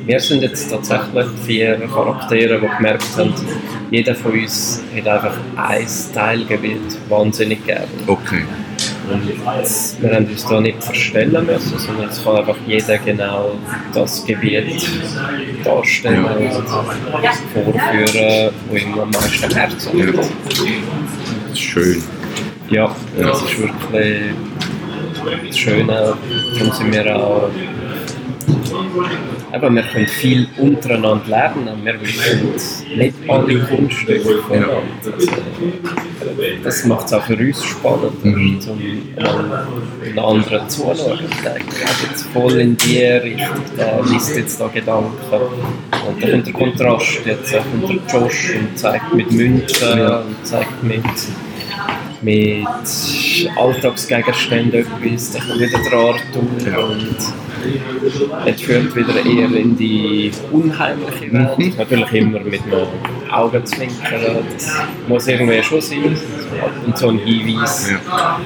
Wir 0.05 0.19
sind 0.19 0.41
jetzt 0.41 0.69
tatsächlich 0.69 1.27
vier 1.45 1.77
Charaktere, 1.87 2.59
die 2.59 2.67
gemerkt 2.77 3.17
haben, 3.17 3.33
jeder 3.91 4.15
von 4.15 4.31
uns 4.31 4.83
hat 4.95 5.07
einfach 5.07 5.37
ein 5.55 5.87
Teilgebiet 6.13 6.97
wahnsinnig 7.09 7.65
gerne. 7.65 7.87
Okay. 8.07 8.43
Wir 9.99 10.13
haben 10.15 10.25
uns 10.25 10.45
da 10.45 10.59
nicht 10.61 10.83
verstellen 10.83 11.45
müssen, 11.45 11.77
sondern 11.79 12.09
es 12.09 12.23
kann 12.23 12.35
einfach 12.37 12.55
jeder 12.67 12.97
genau 12.97 13.51
das 13.93 14.25
Gebiet 14.25 14.85
darstellen 15.63 16.25
Ja. 16.25 16.57
und 16.57 16.67
vorführen, 17.53 18.53
wo 18.69 18.75
ihm 18.75 18.99
am 18.99 19.09
meisten 19.11 19.53
Herz 19.55 19.89
Ja. 19.93 20.05
liegt. 20.05 20.17
Das 20.19 21.51
ist 21.53 21.59
schön. 21.59 22.03
Ja, 22.69 22.93
das 23.17 23.41
ist 23.43 23.59
wirklich 23.59 24.33
das 25.47 25.57
Schöne. 25.57 25.85
Darum 26.57 26.73
sind 26.73 26.93
wir 26.93 27.15
auch. 27.15 27.49
Eben, 28.47 29.75
wir 29.75 29.83
können 29.83 30.07
viel 30.07 30.47
untereinander 30.57 31.21
lernen. 31.27 31.69
Wir 31.83 31.99
wissen 32.01 32.53
nicht 32.97 33.15
alle 33.27 33.59
Kunststücke 33.59 34.37
voneinander. 34.47 34.83
Das 36.63 36.85
macht 36.85 37.07
es 37.07 37.13
auch 37.13 37.23
für 37.23 37.35
uns 37.37 37.63
spannend, 37.63 38.23
Mhm. 38.25 38.59
um 38.67 38.79
einen 40.03 40.19
anderen. 40.19 40.61
Der 41.43 41.53
geht 41.55 42.09
jetzt 42.09 42.23
voll 42.33 42.53
in 42.59 42.77
die 42.77 43.01
Richtung, 43.03 43.55
der 43.77 44.01
liest 44.05 44.35
jetzt 44.35 44.59
da 44.59 44.67
Gedanken. 44.67 45.11
Und 45.31 46.23
dann 46.23 46.31
kommt 46.31 46.47
der 46.47 46.53
Kontrast, 46.53 47.19
jetzt 47.25 47.53
kommt 47.53 47.89
der 47.89 48.19
Josh 48.21 48.53
und 48.59 48.77
zeigt 48.77 49.13
mit 49.13 49.31
Münzen 49.31 50.01
und 50.01 50.35
zeigt 50.45 50.83
mit 50.83 51.03
mit 52.23 52.65
Alltagsgegenständen 53.57 54.79
etwas, 54.79 55.31
dann 55.33 55.47
kommt 55.47 55.59
wieder 55.59 55.79
der 55.79 55.99
Arthur 55.99 56.43
Ja. 56.65 56.77
und 56.79 57.15
es 58.45 58.61
führt 58.61 58.95
wieder 58.95 59.15
eher 59.25 59.51
in 59.51 59.75
die 59.77 60.31
unheimliche 60.51 61.31
Welt. 61.33 61.57
Mhm. 61.57 61.73
Natürlich 61.77 62.11
immer 62.13 62.39
mit 62.39 62.61
einem 62.63 62.87
Augenzwinkern, 63.31 64.21
das 64.53 64.71
muss 65.07 65.27
irgendwie 65.27 65.61
schon 65.63 65.81
sein, 65.81 66.17
und 66.85 66.97
zu 66.97 67.09
ein 67.09 67.19
Hinweis. 67.19 67.89
Ja. 67.91 68.39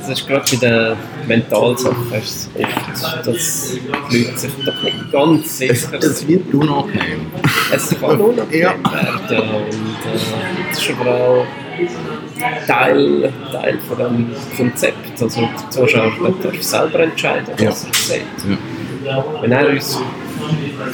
Das 0.00 0.08
ist 0.18 0.26
gerade 0.26 0.44
bei 0.56 0.66
den 0.66 0.96
Mentalsachen 1.28 2.12
ist 2.12 2.50
es 2.54 3.04
oft, 3.04 3.26
dass 3.26 3.72
die 4.10 4.18
Leute 4.24 4.38
sich 4.38 4.50
doch 4.64 4.82
nicht 4.82 5.12
ganz 5.12 5.44
Es, 5.46 5.58
sicher 5.58 5.98
es 5.98 6.18
sind. 6.20 6.28
wird 6.28 6.54
unangenehm. 6.54 7.26
Es 7.72 7.90
kann 8.00 8.20
unangenehm 8.20 8.60
Ja. 8.60 8.74
werden 9.30 9.48
und 9.50 9.68
äh, 9.70 10.18
das 10.70 10.78
ist 10.82 10.90
aber 11.00 11.14
auch 11.14 11.46
Teil, 12.66 13.32
Teil 13.52 13.78
von 13.88 13.98
dem 13.98 14.26
Konzept. 14.56 15.20
Also 15.22 15.40
der 15.40 15.70
Zuschauer 15.70 16.12
darf 16.42 16.62
selber 16.62 17.00
entscheiden, 17.00 17.54
was 17.58 17.84
er 17.84 17.94
sieht. 17.94 18.22
Ja. 19.04 19.24
Wenn 19.40 19.52
er 19.52 19.68
uns 19.68 20.00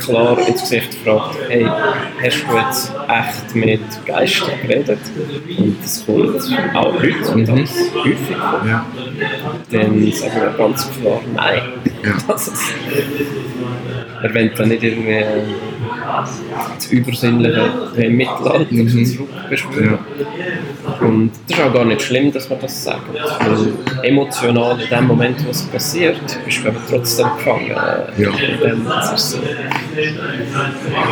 klar 0.05 0.38
ins 0.46 0.61
Gesicht 0.62 0.94
fragt, 1.05 1.37
hey, 1.49 1.64
hast 2.22 2.44
du 2.49 2.57
jetzt 2.57 2.92
echt 3.09 3.55
mit 3.55 3.81
Geistern 4.07 4.51
geredet? 4.62 4.99
Und 5.59 5.77
das 5.83 6.05
kommt 6.07 6.77
auch 6.77 6.94
heute 6.94 7.33
und 7.33 7.49
Mhm. 7.49 7.59
häufig 7.59 8.37
vor. 8.37 8.62
Ja. 8.66 8.87
Dann 9.70 10.12
sagen 10.12 10.40
wir 10.40 10.55
ganz 10.59 10.90
klar 11.01 11.20
nein. 11.35 11.62
Ja. 12.05 12.12
Das 12.29 12.49
ist, 12.49 12.62
er 14.26 14.34
will 14.34 14.48
dann 14.56 14.68
nicht 14.68 14.82
irgendwie 14.82 15.24
das 16.78 16.86
Übersinnliche 16.90 17.70
im 17.96 18.16
Mittelalter 18.16 18.66
Mhm. 18.70 19.04
zurückbeschwören. 19.04 19.98
Und 21.00 21.30
das 21.48 21.58
ist 21.58 21.64
auch 21.64 21.72
gar 21.72 21.84
nicht 21.84 22.02
schlimm, 22.02 22.32
dass 22.32 22.48
man 22.48 22.58
das 22.60 22.84
sagt. 22.84 23.02
Weil 23.40 23.72
emotional 24.02 24.80
in 24.80 24.88
dem 24.88 25.06
Moment, 25.06 25.44
wo 25.44 25.50
es 25.50 25.62
passiert, 25.64 26.16
bist 26.44 26.64
du 26.64 26.68
aber 26.68 26.78
trotzdem 26.88 27.26
gefangen. 27.36 27.70
Ja. 28.18 28.30
Dem, 28.30 28.86
so. 29.16 29.38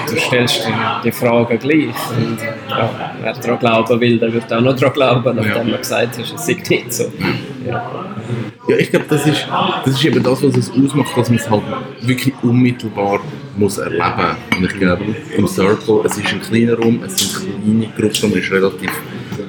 Du 0.09 0.17
stellst 0.21 0.67
dir 0.67 1.01
die 1.05 1.13
Frage 1.13 1.59
gleich. 1.59 1.95
Und 2.17 2.39
ja, 2.69 2.91
wer 3.21 3.33
daran 3.35 3.59
glauben 3.59 4.01
will, 4.01 4.19
der 4.19 4.33
wird 4.33 4.53
auch 4.53 4.61
noch 4.61 4.77
daran 4.77 4.93
glauben, 4.95 5.37
nachdem 5.37 5.53
Ja. 5.57 5.65
man 5.65 5.79
gesagt 5.79 6.19
hat, 6.19 6.25
es 6.35 6.47
sei 6.47 6.57
nicht 6.69 6.93
so. 6.93 7.13
Ja. 7.67 7.91
Ja, 8.67 8.77
ich 8.77 8.91
glaube, 8.91 9.05
das 9.09 9.27
ist, 9.27 9.47
das 9.85 9.95
ist 9.95 10.05
eben 10.05 10.23
das, 10.23 10.43
was 10.43 10.57
es 10.57 10.71
ausmacht, 10.71 11.17
dass 11.17 11.29
man 11.29 11.39
es 11.39 11.51
halt 11.51 11.63
wirklich 12.01 12.35
unmittelbar 12.43 13.21
muss 13.57 13.77
erleben 13.79 14.37
Und 14.57 14.65
ich 14.65 14.79
glaube, 14.79 15.05
im 15.37 15.47
Circle, 15.47 16.01
es 16.05 16.17
ist 16.17 16.33
ein 16.33 16.41
kleiner 16.41 16.75
Raum, 16.79 17.03
es 17.05 17.19
sind 17.19 17.35
kleine 17.35 17.89
Gruppen, 17.95 18.31
man 18.31 18.39
ist 18.39 18.51
relativ 18.51 18.91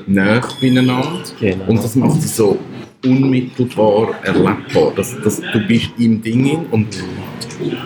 nah 0.05 0.41
beieinander. 0.59 1.23
Genau. 1.39 1.65
Und 1.65 1.83
das 1.83 1.95
macht 1.95 2.19
es 2.19 2.35
so 2.35 2.59
unmittelbar 3.05 4.09
erlebbar. 4.23 4.91
Das, 4.95 5.15
das, 5.23 5.39
du 5.39 5.59
bist 5.65 5.91
im 5.97 6.21
Ding 6.21 6.45
in 6.45 6.65
und 6.71 6.87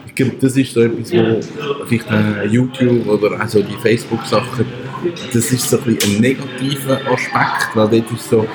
ich 0.08 0.16
glaube, 0.16 0.36
das 0.42 0.58
ist 0.58 0.74
so 0.74 0.82
etwas, 0.82 1.12
wo 1.14 1.86
vielleicht 1.86 2.08
YouTube 2.52 3.08
oder 3.08 3.40
also 3.40 3.62
die 3.62 3.76
Facebook-Sachen, 3.76 4.66
das 5.32 5.52
ist 5.52 5.70
so 5.70 5.78
ein, 5.78 5.98
ein 6.04 6.22
negativer 6.22 7.00
Aspekt, 7.06 7.76
weil 7.76 7.88
dort 7.88 8.12
ist 8.12 8.30
so, 8.30 8.48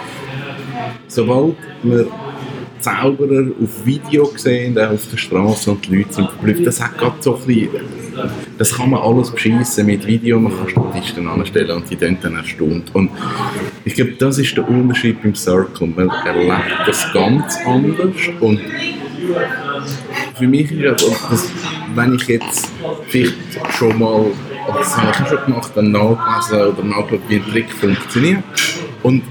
sobald 1.06 1.54
wir 1.84 2.08
Zauberer 2.84 3.46
auf 3.62 3.86
Video 3.86 4.30
sehen, 4.36 4.78
auch 4.78 4.90
auf 4.90 5.06
der 5.10 5.16
Straße 5.16 5.70
und 5.70 5.86
die 5.86 5.96
Leute 5.96 6.12
sind 6.12 6.28
verblüfft, 6.28 6.66
das 6.66 6.82
hat 6.82 6.98
gerade 6.98 7.16
so 7.20 7.36
ein 7.36 7.46
bisschen, 7.46 7.70
das 8.58 8.74
kann 8.76 8.90
man 8.90 9.00
alles 9.00 9.30
beschissen 9.30 9.86
mit 9.86 10.06
Video, 10.06 10.38
man 10.38 10.52
kann 10.54 10.68
Statisten 10.68 11.26
anstellen 11.26 11.70
und 11.78 11.90
die 11.90 11.96
sind 11.96 12.22
dann 12.22 12.36
erstaunt. 12.36 12.94
Und 12.94 13.10
ich 13.86 13.94
glaube, 13.94 14.12
das 14.18 14.36
ist 14.38 14.54
der 14.54 14.68
Unterschied 14.68 15.22
beim 15.22 15.34
Circle, 15.34 15.88
man 15.96 16.10
erlebt 16.26 16.86
das 16.86 17.10
ganz 17.14 17.56
anders. 17.64 18.14
Und 18.40 18.60
für 20.36 20.46
mich 20.46 20.70
ist 20.70 20.80
ja, 20.80 20.92
das, 20.92 21.50
wenn 21.94 22.14
ich 22.14 22.26
jetzt 22.26 22.70
vielleicht 23.06 23.34
schon 23.78 23.98
mal, 23.98 24.26
das 24.76 24.94
habe 24.94 25.10
ich 25.10 25.28
schon 25.28 25.44
gemacht, 25.46 25.72
dann 25.74 25.90
nachgelesen 25.90 26.74
oder 26.74 26.84
nachgeschaut, 26.84 27.20
wie 27.28 27.36
ein 27.36 27.46
Trick 27.50 27.70
funktioniert. 27.72 28.44
Und 29.02 29.22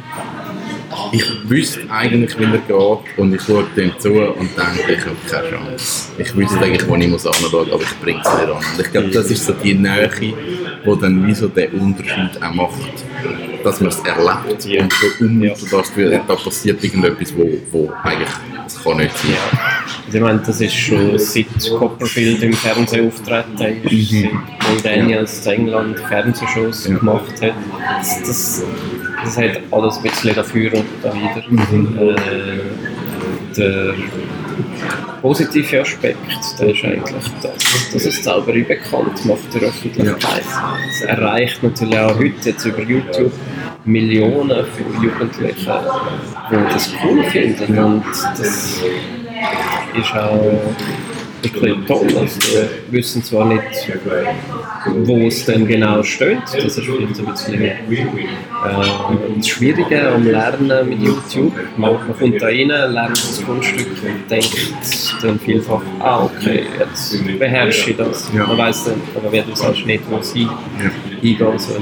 ich 1.13 1.49
wüsste 1.49 1.81
eigentlich, 1.89 2.37
wie 2.39 2.43
er 2.43 2.57
geht 2.57 3.17
und 3.17 3.33
ich 3.33 3.41
schaue 3.41 3.65
dem 3.77 3.91
zu 3.99 4.09
und 4.13 4.49
denke, 4.57 4.91
ich 4.93 5.05
habe 5.05 5.15
keine 5.29 5.49
Chance. 5.49 6.11
Ich 6.17 6.35
wüsste 6.35 6.59
eigentlich, 6.59 6.87
wo 6.87 6.95
ich 6.95 7.07
muss 7.07 7.25
anschauen, 7.27 7.71
aber 7.71 7.81
ich 7.83 7.99
bringe 8.01 8.19
es 8.25 8.33
nicht 8.33 8.45
an. 8.49 8.51
Und 8.57 8.79
ich 8.85 8.91
glaube, 8.91 9.09
das 9.09 9.29
ist 9.29 9.45
so 9.45 9.53
die 9.53 9.75
Nähe, 9.75 10.09
die 10.19 10.33
dann 10.99 11.27
wie 11.27 11.33
so 11.35 11.47
den 11.47 11.71
Unterschied 11.73 12.31
auch 12.41 12.53
macht, 12.53 12.79
dass 13.63 13.79
man 13.79 13.89
es 13.89 13.99
erlebt 13.99 14.65
Ja. 14.65 14.81
und 14.83 14.91
so 14.93 15.07
unmittelbar 15.23 15.81
das 15.81 15.89
Gefühl 15.93 16.19
da 16.27 16.35
passiert 16.35 16.83
irgendetwas, 16.83 17.33
wo, 17.37 17.49
wo 17.71 17.93
eigentlich, 18.03 18.29
das 18.63 18.83
kann 18.83 18.97
nicht 18.97 19.15
sein. 19.17 19.35
Also 20.05 20.17
ich 20.17 20.23
meine, 20.23 20.39
das 20.45 20.61
ist 20.61 20.73
schon 20.75 21.17
seit 21.19 21.45
Copperfield 21.77 22.43
im 22.43 22.53
Fernsehen 22.53 23.07
auftreten 23.07 23.85
ist, 23.87 24.09
seit 24.11 24.31
Paul 24.59 24.81
Daniels 24.83 25.45
in 25.45 25.51
England 25.53 25.99
Fernsehshows 25.99 26.87
Ja. 26.87 26.97
gemacht 26.97 27.41
hat. 27.41 27.53
Das, 27.99 28.19
das, 28.21 28.63
das 29.23 29.37
hat 29.37 29.59
alles 29.71 29.97
ein 29.97 30.03
bisschen 30.03 30.35
dafür 30.35 30.73
und 30.73 30.85
da 31.01 31.13
wieder. 31.13 32.17
Äh, 32.17 32.61
der 33.57 33.93
positive 35.21 35.81
Aspekt, 35.81 36.17
ist 36.31 36.59
eigentlich 36.59 37.03
das, 37.41 37.53
dass 37.93 38.05
es 38.05 38.23
Zauberei 38.23 38.61
bekannt 38.61 39.25
macht 39.25 39.53
der 39.53 39.69
Öffentlichkeit. 39.69 40.43
Es 40.89 41.01
erreicht 41.01 41.63
natürlich 41.63 41.97
auch 41.97 42.17
heute 42.17 42.49
jetzt 42.49 42.65
über 42.65 42.81
YouTube 42.81 43.31
Millionen 43.85 44.65
von 44.65 45.03
Jugendlichen, 45.03 45.73
die 46.51 46.73
das 46.73 46.93
cool 47.03 47.23
finden. 47.25 47.77
Und 47.77 48.05
das 48.37 48.81
ist 49.95 50.13
auch 50.15 50.61
wirklich 51.43 51.87
toll. 51.87 52.07
Also, 52.17 52.39
wir 52.51 52.69
wissen 52.89 53.23
zwar 53.23 53.45
nicht, 53.45 53.63
wo 54.85 55.27
es 55.27 55.45
denn 55.45 55.67
genau 55.67 56.03
steht, 56.03 56.41
das 56.43 56.77
ist 56.77 56.79
vielleicht 56.79 57.19
ein 57.19 57.25
bisschen 57.25 57.61
äh, 57.61 57.75
das 59.37 59.47
Schwierige 59.47 60.07
am 60.09 60.25
Lernen 60.25 60.89
mit 60.89 61.01
YouTube. 61.01 61.53
Man, 61.77 61.93
man 61.93 62.17
kommt 62.17 62.41
da 62.41 62.45
rein, 62.47 62.67
lernt 62.67 63.17
das 63.17 63.43
Kunststück 63.45 63.87
und 64.03 64.29
denkt 64.29 64.55
dann 65.21 65.39
vielfach, 65.39 65.81
ah 65.99 66.25
okay, 66.25 66.65
jetzt 66.79 67.39
beherrsche 67.39 67.91
ich 67.91 67.97
das. 67.97 68.31
Ja. 68.35 68.47
Man 68.47 68.57
weiß 68.57 68.85
dann, 68.85 69.01
aber 69.15 69.31
wer 69.31 69.43
du 69.43 69.55
sagst, 69.55 69.85
nicht, 69.85 70.03
wo 70.09 70.17
es 70.17 70.33
hin, 70.33 70.49
hingehen 71.21 71.59
soll, 71.59 71.81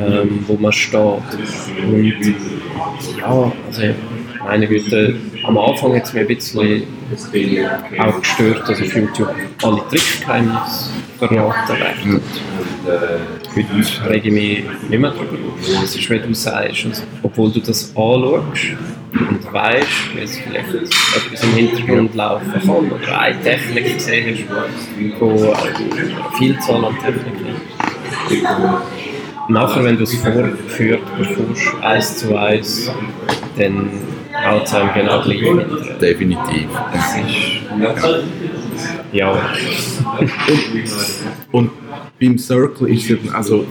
ähm, 0.00 0.44
wo 0.46 0.56
man 0.56 0.72
steht. 0.72 0.94
Und 0.94 2.34
ja, 3.18 3.52
also 3.66 3.82
meine 4.44 4.66
Güte, 4.66 5.16
am 5.44 5.58
Anfang 5.58 5.94
hat 5.94 6.04
es 6.04 6.12
mir 6.12 6.20
ein 6.20 6.26
bisschen 6.26 7.66
auch 7.98 8.20
gestört, 8.20 8.68
dass 8.68 8.80
auf 8.80 8.94
YouTube 8.94 9.34
alle 9.62 9.82
Trickgeheimnisse 9.88 10.90
verraten 11.18 11.78
werden. 11.78 12.20
Heute 13.54 14.10
rege 14.10 14.28
ich 14.28 14.34
mich 14.34 14.64
nicht 14.88 15.00
mehr 15.00 15.10
darüber 15.10 15.52
auf. 15.52 15.84
Es 15.84 15.96
ist, 15.96 16.10
wie 16.10 16.18
du 16.18 16.34
sagst, 16.34 16.86
also, 16.86 17.02
obwohl 17.22 17.52
du 17.52 17.60
das 17.60 17.90
anschaust 17.94 18.76
und 19.12 19.52
weißt, 19.52 20.16
wie 20.16 20.20
es 20.20 20.38
vielleicht 20.38 20.74
etwas 20.74 21.42
im 21.42 21.50
Hintergrund 21.54 22.14
laufen 22.14 22.52
kann 22.52 22.70
oder 22.70 23.20
eine 23.20 23.40
Technik 23.40 23.94
gesehen 23.94 24.46
hast, 24.50 25.20
wo 25.20 25.52
eine 25.52 26.36
Vielzahl 26.38 26.84
an 26.84 26.96
Techniken 26.98 27.56
Nachher, 29.48 29.84
wenn 29.84 29.96
du 29.96 30.04
es 30.04 30.14
vorgeführt 30.14 31.02
bekommst, 31.18 31.74
eins 31.82 32.16
zu 32.16 32.36
eins, 32.36 32.90
dann 33.58 33.90
einem 34.74 34.94
genau 34.94 35.22
gleich. 35.22 35.98
Definitiv. 36.00 36.68
Das 36.92 37.16
ist, 37.16 37.26
ja, 39.12 39.34
Und 41.52 41.70
beim 42.20 42.38
Circle 42.38 42.88
ist 42.88 43.10
es 43.10 43.32
also, 43.32 43.66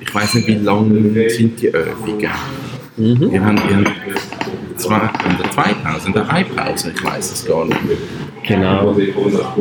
ich 0.00 0.14
weiß 0.14 0.34
nicht, 0.34 0.48
wie 0.48 0.54
lang 0.54 1.14
sind 1.28 1.60
die 1.60 1.66
Übungen. 1.68 2.30
Wir 2.96 3.44
haben, 3.44 3.58
wir 3.68 3.76
haben 3.76 3.86
zwei, 4.76 4.96
eine 4.96 6.44
Pause, 6.44 6.92
ich 6.94 7.04
weiß 7.04 7.32
es 7.32 7.46
gar 7.46 7.64
nicht. 7.64 7.78
Genau. 8.46 8.96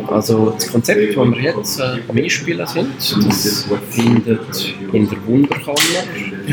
Also 0.08 0.52
das 0.52 0.72
Konzept, 0.72 1.15
das 1.15 1.32
wir 1.32 1.42
jetzt 1.42 1.80
äh, 1.80 1.84
am 2.08 2.18
Einspielen 2.18 2.68
sind, 2.68 2.89
das 2.98 3.68
findet 3.89 4.76
in 4.94 5.10
der 5.10 5.26
Wunderkammer 5.26 5.78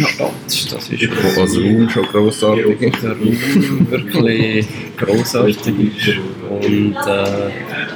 statt. 0.07 0.33
Das 0.47 0.89
ist 0.89 1.09
Wo 1.37 1.41
als 1.41 1.57
Raum 1.57 1.89
schon 1.89 2.07
grossartig 2.07 2.81
ist. 2.83 3.03
der 3.03 3.11
Raum 3.13 3.87
wirklich 3.91 4.67
grossartig 4.97 5.57
ist. 5.67 6.19
Und 6.49 6.95
äh, 6.95 7.51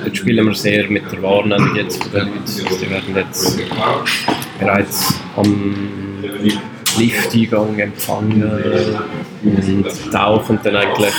dort 0.05 0.17
spielen 0.17 0.47
wir 0.47 0.55
sehr 0.55 0.89
mit 0.91 1.11
der 1.11 1.23
Wahrnehmung 1.23 1.75
jetzt 1.77 2.03
von 2.03 2.13
den 2.13 2.29
Leuten. 2.29 2.41
Also 2.41 2.77
die 2.77 2.91
werden 2.91 3.17
jetzt 3.17 3.59
bereits 4.59 5.15
am 5.37 5.85
Lifteingang 6.99 7.79
empfangen 7.79 8.43
und 9.43 10.13
tauchen 10.13 10.59
dann 10.63 10.77
eigentlich 10.77 11.15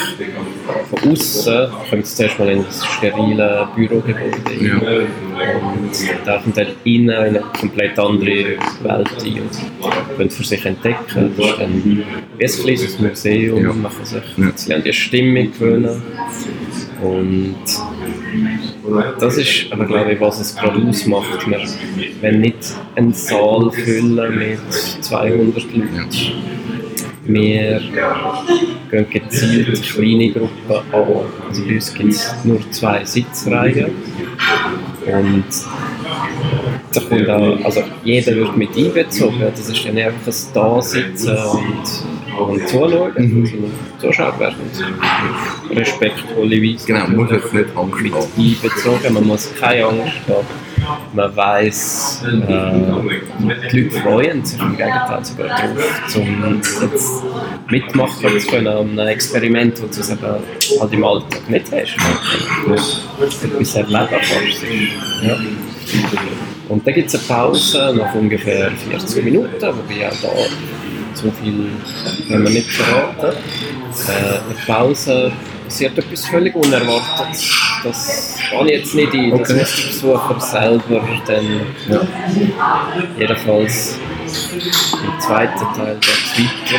von 0.89 1.12
außen, 1.12 1.67
kommen 1.89 2.03
sie 2.03 2.15
zuerst 2.15 2.39
mal 2.39 2.49
in 2.49 2.63
das 2.65 2.86
sterile 2.86 3.67
Bürogebäude 3.75 4.36
Ja. 4.60 4.75
und 4.75 6.25
tauchen 6.25 6.53
dann 6.55 6.67
innen 6.84 7.10
in 7.10 7.15
eine 7.15 7.39
komplett 7.60 7.97
andere 7.97 8.57
Welt 8.84 9.10
ein 9.23 9.41
und 9.41 10.17
können 10.17 10.29
für 10.29 10.43
sich 10.43 10.65
entdecken. 10.65 11.31
Das 11.38 11.47
ist 11.47 11.60
dann 11.60 11.84
wie 11.84 12.03
ein 12.43 12.49
kleines 12.63 12.99
Museum, 12.99 13.63
Ja. 13.63 13.73
man 13.73 13.91
kann 13.91 14.05
sich 14.55 14.67
Ja. 14.69 14.75
an 14.75 14.84
die 14.84 14.93
Stimmung 14.93 15.51
gewöhnen. 15.51 16.01
Und 17.01 17.55
das 19.20 19.38
ist 19.38 19.72
aber, 19.72 19.86
glaube 19.86 20.13
ich, 20.13 20.22
was 20.22 20.39
es 20.39 20.56
gerade 20.56 20.82
ausmacht. 20.88 21.48
Wir 21.48 21.60
wenn 22.22 22.41
nicht 22.41 22.76
einen 22.96 23.13
Saal 23.13 23.72
füllen 23.72 24.38
mit 24.38 24.60
200 25.02 25.63
Leuten. 25.74 26.10
Wir 27.24 27.80
gehen 28.89 29.10
gezielt 29.10 29.84
kleine 29.84 30.32
Gruppen 30.32 30.50
an. 30.91 31.06
Also 31.48 31.65
bei 31.65 31.76
uns 31.76 31.94
gibt 31.94 32.13
es 32.13 32.34
nur 32.44 32.60
zwei 32.72 33.06
Sitzreihen. 33.06 33.91
Und 35.06 35.46
da 36.93 36.99
kommt 37.01 37.30
auch, 37.30 37.65
also 37.65 37.84
jeder 38.04 38.36
wird 38.36 38.58
mit 38.58 38.75
einbezogen. 38.77 39.39
Das 39.39 39.69
ist 39.69 39.86
dann 39.86 39.93
nicht 39.95 40.06
einfach 40.08 40.27
ein 40.27 40.54
Dasitzen 40.54 41.38
und, 41.38 42.49
und 42.49 42.67
Zuschauen, 42.67 43.12
Mhm. 43.15 43.45
sondern 43.45 43.71
Zuschauer 43.99 44.39
werden 44.39 44.56
auf 44.71 45.77
respektvolle 45.77 46.62
Weise 46.62 46.86
Genau, 46.88 47.08
man 47.08 47.15
muss 47.17 47.32
jetzt 47.32 47.54
nicht 47.54 47.65
Angst 47.77 48.01
mit 48.01 48.13
haben. 48.13 48.27
einbezogen. 48.38 49.13
Man 49.13 49.27
muss 49.27 49.49
keine 49.60 49.86
Angst 49.86 50.13
haben. 50.27 50.47
Man 51.13 51.36
weiss, 51.36 52.23
äh, 52.25 52.32
die 53.71 53.82
Leute 53.82 53.99
freuen 54.01 54.43
sich 54.43 54.60
im 54.60 54.75
Gegenteil 54.75 55.23
sogar 55.23 55.47
darauf, 55.47 56.15
um 56.15 56.60
jetzt 56.62 57.23
mitmachen 57.69 58.39
zu 58.39 58.47
können 58.47 58.67
an 58.67 58.99
einem 58.99 59.08
Experiment, 59.10 59.80
das 59.88 60.08
du 60.08 60.13
eben 60.13 60.21
halt 60.80 60.93
im 60.93 61.04
Alltag 61.04 61.49
nicht 61.49 61.65
hast. 61.71 61.97
Etwas 63.43 63.75
erleben 63.75 64.08
kannst. 64.10 64.63
Ja. 65.23 65.38
Und 66.71 66.88
dann 66.88 66.93
gibt 66.93 67.10
es 67.10 67.15
eine 67.15 67.23
Pause 67.41 67.93
nach 67.97 68.15
ungefähr 68.15 68.71
40 68.71 69.25
Minuten, 69.25 69.62
wobei 69.62 70.07
auch 70.07 70.21
da 70.21 70.29
so 71.13 71.29
viel 71.43 71.69
können 72.29 72.43
wir 72.45 72.49
nicht 72.49 72.71
verraten. 72.71 73.36
Äh, 74.07 74.12
eine 74.12 74.55
Pause 74.65 75.34
passiert 75.65 75.97
etwas 75.97 76.25
völlig 76.27 76.55
Unerwartetes. 76.55 77.53
Das 77.84 78.38
kann 78.49 78.67
ich 78.67 78.73
jetzt 78.73 78.95
nicht 78.95 79.13
ein, 79.13 79.31
das 79.31 79.39
Okay. 79.49 79.60
muss 79.60 79.75
der 79.75 79.88
Besucher 79.89 80.39
selber 80.39 81.07
dann... 81.27 81.99
Jedenfalls 83.19 83.97
im 84.23 85.19
zweiten 85.19 85.65
Teil 85.75 85.97
geht 86.38 86.47
es 86.67 86.73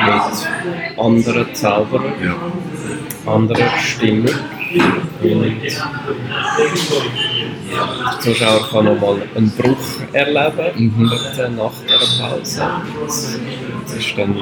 weiter 0.00 0.48
mit 0.96 0.98
anderen 0.98 1.54
Zauberern, 1.54 2.12
Ja. 2.24 3.32
anderer 3.32 3.78
Stimmung. 3.78 4.34
Und 5.22 5.62
der 7.70 8.20
Zuschauer 8.20 8.68
kann 8.70 8.84
nochmal 8.84 9.22
einen 9.34 9.50
Bruch 9.50 9.76
erleben 10.12 10.68
Mhm. 10.76 11.10
dort 11.10 11.56
nach 11.56 11.72
der 11.88 12.22
Pause. 12.22 12.62
Das, 13.04 13.38
das 13.86 13.96
ist 13.96 14.14
dann 14.16 14.36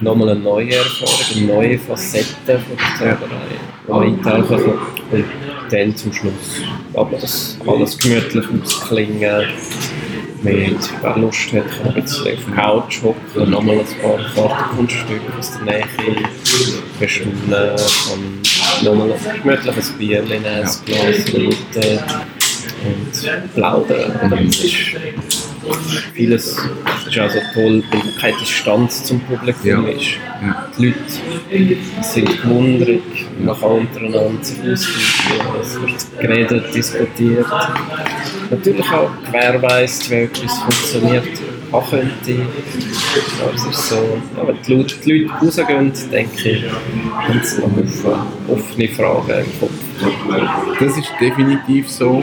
nochmal 0.00 0.30
eine 0.30 0.40
neue 0.40 0.74
Erfahrung, 0.74 1.14
eine 1.36 1.46
neue 1.46 1.78
Facette 1.78 2.58
von 2.58 2.76
der 2.76 2.96
Zauberei, 2.98 3.58
man 3.88 4.02
eintauchen 4.02 4.48
kann. 4.48 4.78
Und 5.10 5.24
dann 5.70 5.96
zum 5.96 6.12
Schluss 6.12 6.62
man 6.94 7.20
das 7.20 7.58
alles 7.66 7.98
gemütlich 7.98 8.44
ausklingen. 8.62 9.46
Mit, 10.40 10.78
wer 11.02 11.16
Lust 11.18 11.52
hat, 11.52 11.64
kann 11.82 11.94
bisschen 11.94 12.38
auf 12.38 12.44
der 12.44 12.54
Couch 12.54 13.02
hocken 13.02 13.50
nochmal 13.50 13.80
ein 13.80 13.86
paar 14.00 14.48
Kartenkunststücke 14.48 15.32
aus 15.36 15.50
der 15.58 15.62
Nähe 15.64 15.84
bestaunen, 17.00 17.50
kann 17.50 18.40
nochmal 18.82 19.12
ein 19.12 19.42
gemütliches 19.42 19.90
Bier 19.92 20.22
ein 20.22 20.42
Glas 20.84 21.32
Leute 21.32 22.04
und 22.84 23.54
plaudern. 23.54 24.12
Und 24.22 24.48
das 24.48 24.64
ist 24.64 24.74
vieles 26.14 26.56
ist 27.08 27.18
auch 27.18 27.30
so 27.30 27.38
toll, 27.54 27.82
weil 27.90 28.00
keine 28.20 28.36
Distanz 28.38 29.04
zum 29.04 29.20
Publikum 29.20 29.86
Ja. 29.86 29.88
ist. 29.88 30.06
Ja. 30.42 30.68
Die 30.78 30.86
Leute 30.86 31.76
sind 32.02 32.42
gewundert, 32.42 33.00
man 33.38 33.58
kann 33.60 33.70
untereinander 33.70 34.42
sich 34.42 34.58
austauschen, 34.60 35.60
es 35.60 35.80
wird 35.80 36.20
geredet, 36.20 36.74
diskutiert. 36.74 37.46
Natürlich 38.50 38.90
auch, 38.92 39.10
wer 39.30 39.62
weiss, 39.62 40.10
wie 40.10 40.14
etwas 40.14 40.58
funktioniert, 40.58 41.24
auch 41.72 41.90
könnte. 41.90 42.32
Ist 43.70 43.88
so, 43.88 43.96
ja, 44.36 44.46
wenn 44.46 44.56
die 44.66 44.74
Leute, 44.74 44.94
die 45.04 45.12
Leute 45.12 45.34
rausgehen, 45.34 45.92
denke 46.10 46.50
ich, 46.50 46.64
haben 47.12 47.40
sie 47.42 47.60
noch 47.60 48.26
offene, 48.48 48.88
Fragen 48.88 49.44
im 49.44 49.60
Kopf. 49.60 50.78
Das 50.80 50.96
ist 50.96 51.10
definitiv 51.20 51.88
so. 51.88 52.20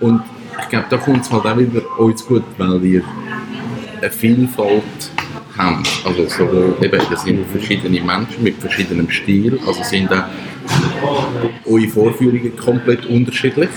Und 0.00 0.22
ich 0.60 0.68
glaube, 0.68 0.86
da 0.90 0.96
kommt 0.96 1.22
es 1.22 1.30
halt 1.30 1.46
auch 1.46 1.58
wieder 1.58 1.82
uns 1.98 2.26
gut, 2.26 2.44
weil 2.58 2.82
wir 2.82 3.02
eine 4.00 4.10
Vielfalt 4.10 5.10
haben. 5.56 5.82
Also 6.04 6.26
so, 6.28 6.74
eben, 6.82 7.00
das 7.10 7.22
sind 7.24 7.46
verschiedene 7.50 8.00
Menschen 8.00 8.42
mit 8.42 8.56
verschiedenem 8.56 9.10
Stil. 9.10 9.58
Also 9.66 9.82
sind 9.82 10.12
auch 10.12 10.24
eure 11.66 11.88
Vorführungen 11.88 12.56
komplett 12.56 13.06
unterschiedlich. 13.06 13.70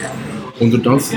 Und 0.60 0.86
das, 0.86 1.14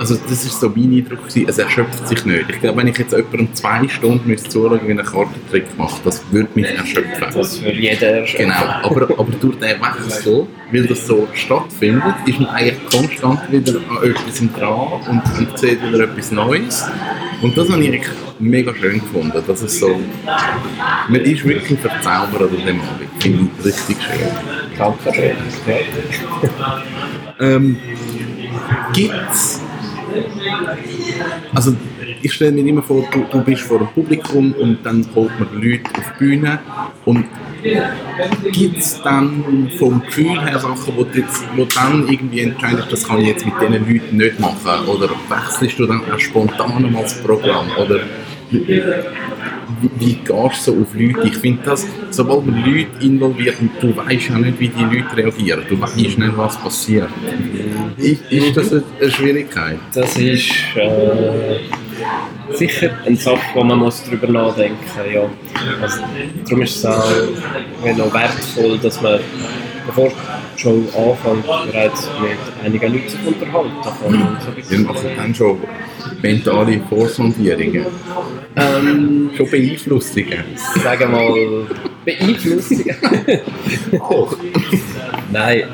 also 0.00 0.14
das 0.14 0.46
ist 0.46 0.58
so 0.58 0.70
mein 0.70 0.94
Eindruck 0.94 1.28
gewesen, 1.28 1.44
es 1.46 1.58
erschöpft 1.58 2.08
sich 2.08 2.24
nicht. 2.24 2.46
Ich 2.48 2.60
glaube, 2.60 2.78
wenn 2.78 2.88
ich 2.88 2.96
jetzt 2.96 3.12
jemandem 3.12 3.54
zwei 3.54 3.86
Stunden 3.86 4.26
müsste 4.26 4.48
zuschauen, 4.48 4.80
wie 4.86 4.92
einen 4.92 5.04
Kartentrick 5.04 5.76
macht, 5.76 6.06
das 6.06 6.22
würde 6.30 6.48
mich 6.54 6.64
erschöpfen. 6.64 7.26
Das 7.34 7.62
würde 7.62 7.78
jeder 7.78 8.20
erschöpfen. 8.20 8.46
Genau, 8.46 8.64
aber, 8.82 9.02
aber 9.02 9.30
durch 9.38 9.58
den 9.58 9.78
Wechsel, 9.78 10.46
weil 10.72 10.86
das 10.86 11.06
so 11.06 11.28
stattfindet, 11.34 12.14
ist 12.24 12.40
man 12.40 12.48
eigentlich 12.48 12.82
konstant 12.90 13.52
wieder 13.52 13.78
an 13.90 14.10
etwas 14.10 14.42
dran 14.58 15.02
und, 15.06 15.38
und 15.38 15.58
sieht 15.58 15.82
wieder 15.86 16.04
etwas 16.04 16.30
Neues. 16.30 16.88
Und 17.42 17.58
das 17.58 17.68
habe 17.68 17.84
ich 17.84 18.00
mega 18.38 18.74
schön 18.74 19.00
gefunden, 19.00 19.42
dass 19.46 19.60
es 19.60 19.80
so, 19.80 20.00
man 21.10 21.20
ist 21.20 21.44
wirklich 21.44 21.78
verzaubert 21.78 22.40
an 22.40 22.66
dem 22.66 22.80
Abend, 22.80 23.10
finde 23.18 23.50
ich 23.58 23.66
richtig 23.66 23.98
schön. 24.02 24.28
Danke 24.78 25.12
schön. 25.12 25.36
Ähm, 27.38 27.76
gibt's 28.94 29.60
also 31.54 31.76
ich 32.22 32.32
stelle 32.32 32.52
mir 32.52 32.66
immer 32.66 32.82
vor, 32.82 33.04
du, 33.10 33.24
du 33.30 33.40
bist 33.42 33.62
vor 33.62 33.78
dem 33.78 33.88
Publikum 33.88 34.52
und 34.52 34.78
dann 34.84 35.06
holt 35.14 35.30
man 35.38 35.62
Leute 35.62 35.90
auf 35.98 36.12
die 36.18 36.24
Bühne 36.24 36.58
und 37.04 37.26
gibt 38.52 38.78
es 38.78 39.00
dann 39.02 39.70
vom 39.78 40.02
Gefühl 40.02 40.40
her 40.40 40.58
Sachen, 40.58 40.94
wo 40.96 41.04
du, 41.04 41.18
jetzt, 41.18 41.44
wo 41.56 41.64
dann 41.64 42.08
irgendwie 42.08 42.40
entscheidest, 42.40 42.92
das 42.92 43.06
kann 43.06 43.20
ich 43.20 43.28
jetzt 43.28 43.44
mit 43.44 43.54
diesen 43.60 43.72
Leuten 43.72 44.16
nicht 44.16 44.40
machen 44.40 44.86
oder 44.86 45.10
wechselst 45.28 45.78
du 45.78 45.86
dann 45.86 46.00
auch 46.10 46.18
spontan 46.18 46.90
mal 46.92 47.02
das 47.02 47.22
Programm 47.22 47.66
oder 47.78 48.00
wie, 48.50 48.82
wie 49.98 50.14
gehst 50.14 50.66
du 50.66 50.72
so 50.72 50.82
auf 50.82 50.94
Leute? 50.94 51.28
Ich 51.28 51.36
finde 51.36 51.62
das, 51.64 51.86
sobald 52.10 52.46
man 52.46 52.64
Leute 52.64 52.88
involviert, 53.00 53.56
du 53.80 53.96
weißt 53.96 54.30
ja 54.30 54.38
nicht, 54.38 54.58
wie 54.58 54.68
die 54.68 54.82
Leute 54.82 55.16
reagieren, 55.16 55.62
du 55.68 55.80
weißt 55.80 55.96
nicht, 55.96 56.36
was 56.36 56.56
passiert. 56.58 57.08
Ist, 57.96 58.22
ist 58.30 58.56
das 58.56 58.72
eine 58.72 59.10
Schwierigkeit? 59.10 59.78
Das 59.94 60.16
ist 60.16 60.50
äh, 60.76 61.58
sicher 62.54 62.90
eine 63.04 63.16
Sache, 63.16 63.40
wo 63.54 63.64
man 63.64 63.78
muss 63.78 64.02
darüber 64.04 64.28
nachdenken 64.28 64.78
muss. 64.84 65.12
Ja. 65.12 65.22
Also, 65.82 66.02
darum 66.44 66.62
ist 66.62 66.76
es 66.76 66.86
auch 66.86 67.04
noch 67.96 68.14
wertvoll, 68.14 68.78
dass 68.78 69.00
man 69.00 69.20
bevor 69.86 70.12
Show 70.56 70.82
anfängt, 70.96 71.46
bereits 71.72 72.08
mit 72.20 72.64
einigen 72.64 72.92
Leuten 72.92 73.08
sich 73.08 73.26
unterhalten 73.26 73.70
kann. 73.82 74.38
Wir 74.68 74.78
machen 74.80 75.10
dann 75.16 75.34
schon 75.34 75.58
mentale 76.22 76.80
Vorsondierungen. 76.88 77.86
Ähm, 78.56 79.30
Schon 79.36 79.50
Beeinflussungen. 79.50 80.44
sagen 80.82 81.00
wir 81.00 81.08
mal, 81.08 81.66
Beeinflussungen. 82.04 82.96
Auch. 84.00 84.36
Nein, 85.32 85.58
äh, 85.60 85.64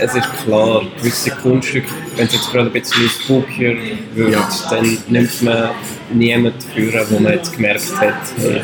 es 0.00 0.14
ist 0.14 0.28
klar, 0.44 0.82
gewisse 0.98 1.30
Kunststücke, 1.30 1.88
wenn 2.16 2.26
es 2.26 2.34
jetzt 2.34 2.50
gerade 2.50 2.66
ein 2.68 2.72
bisschen 2.72 3.08
spookier 3.08 3.76
wird, 4.14 4.32
Ja. 4.32 4.48
dann 4.70 4.98
nimmt 5.08 5.42
man 5.42 5.70
niemanden 6.12 6.60
führen, 6.74 7.06
wo 7.10 7.18
man 7.20 7.32
jetzt 7.34 7.54
gemerkt 7.54 7.92
hat, 8.00 8.14
hey, 8.38 8.62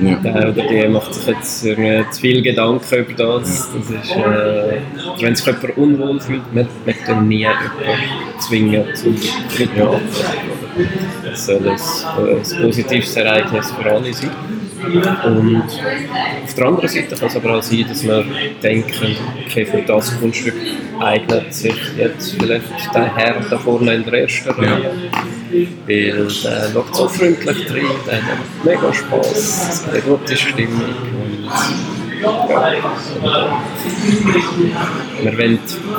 Ja. 0.00 0.14
der 0.16 0.48
oder 0.48 0.66
die 0.66 0.88
macht 0.88 1.14
sich 1.14 1.26
jetzt 1.26 1.64
irgendwie 1.64 2.10
zu 2.10 2.20
viel 2.20 2.42
Gedanken 2.42 2.94
über 2.96 3.12
das. 3.12 3.68
das 3.72 3.90
ist, 3.90 4.16
äh, 4.16 4.80
wenn 5.20 5.36
sich 5.36 5.46
jemand 5.46 5.76
unwohl 5.76 6.20
fühlt, 6.20 6.54
man 6.54 6.66
möchte 6.86 7.04
dann 7.06 7.28
nie 7.28 7.38
jemanden 7.40 7.68
zwingen 8.40 8.84
zum 8.94 9.14
mitmachen. 9.58 10.00
Es 11.32 11.46
soll 11.46 11.58
ein, 11.58 11.76
äh, 11.76 12.32
ein 12.36 12.62
positives 12.62 13.14
Ereignis 13.16 13.70
für 13.70 13.90
alle 13.92 14.12
sein. 14.12 14.30
Und 14.82 15.62
auf 16.44 16.54
der 16.54 16.66
anderen 16.66 16.88
Seite 16.88 17.14
kann 17.14 17.28
es 17.28 17.36
aber 17.36 17.56
auch 17.56 17.62
sein, 17.62 17.84
dass 17.88 18.02
wir 18.02 18.24
denken, 18.62 19.16
okay, 19.46 19.66
für 19.66 19.82
das 19.82 20.18
Kunststück 20.18 20.54
eignet 20.98 21.52
sich 21.54 21.74
jetzt 21.96 22.36
vielleicht 22.38 22.94
der 22.94 23.14
Herr 23.14 23.40
da 23.48 23.58
vorne 23.58 23.94
in 23.94 24.04
der 24.04 24.22
ersten 24.22 24.50
Reihe. 24.50 24.90
Weil 25.86 26.12
der 26.12 26.30
schaut 26.30 26.94
so 26.94 27.08
freundlich 27.08 27.66
drin, 27.66 27.86
der 28.06 28.22
hat 28.22 28.38
mega 28.64 28.92
Spass, 28.92 29.84
eine 29.90 30.00
gute 30.00 30.36
Stimmung. 30.36 30.82
Und, 30.82 31.50
ja, 32.22 33.60
wir 35.22 35.38
wollen 35.38 35.58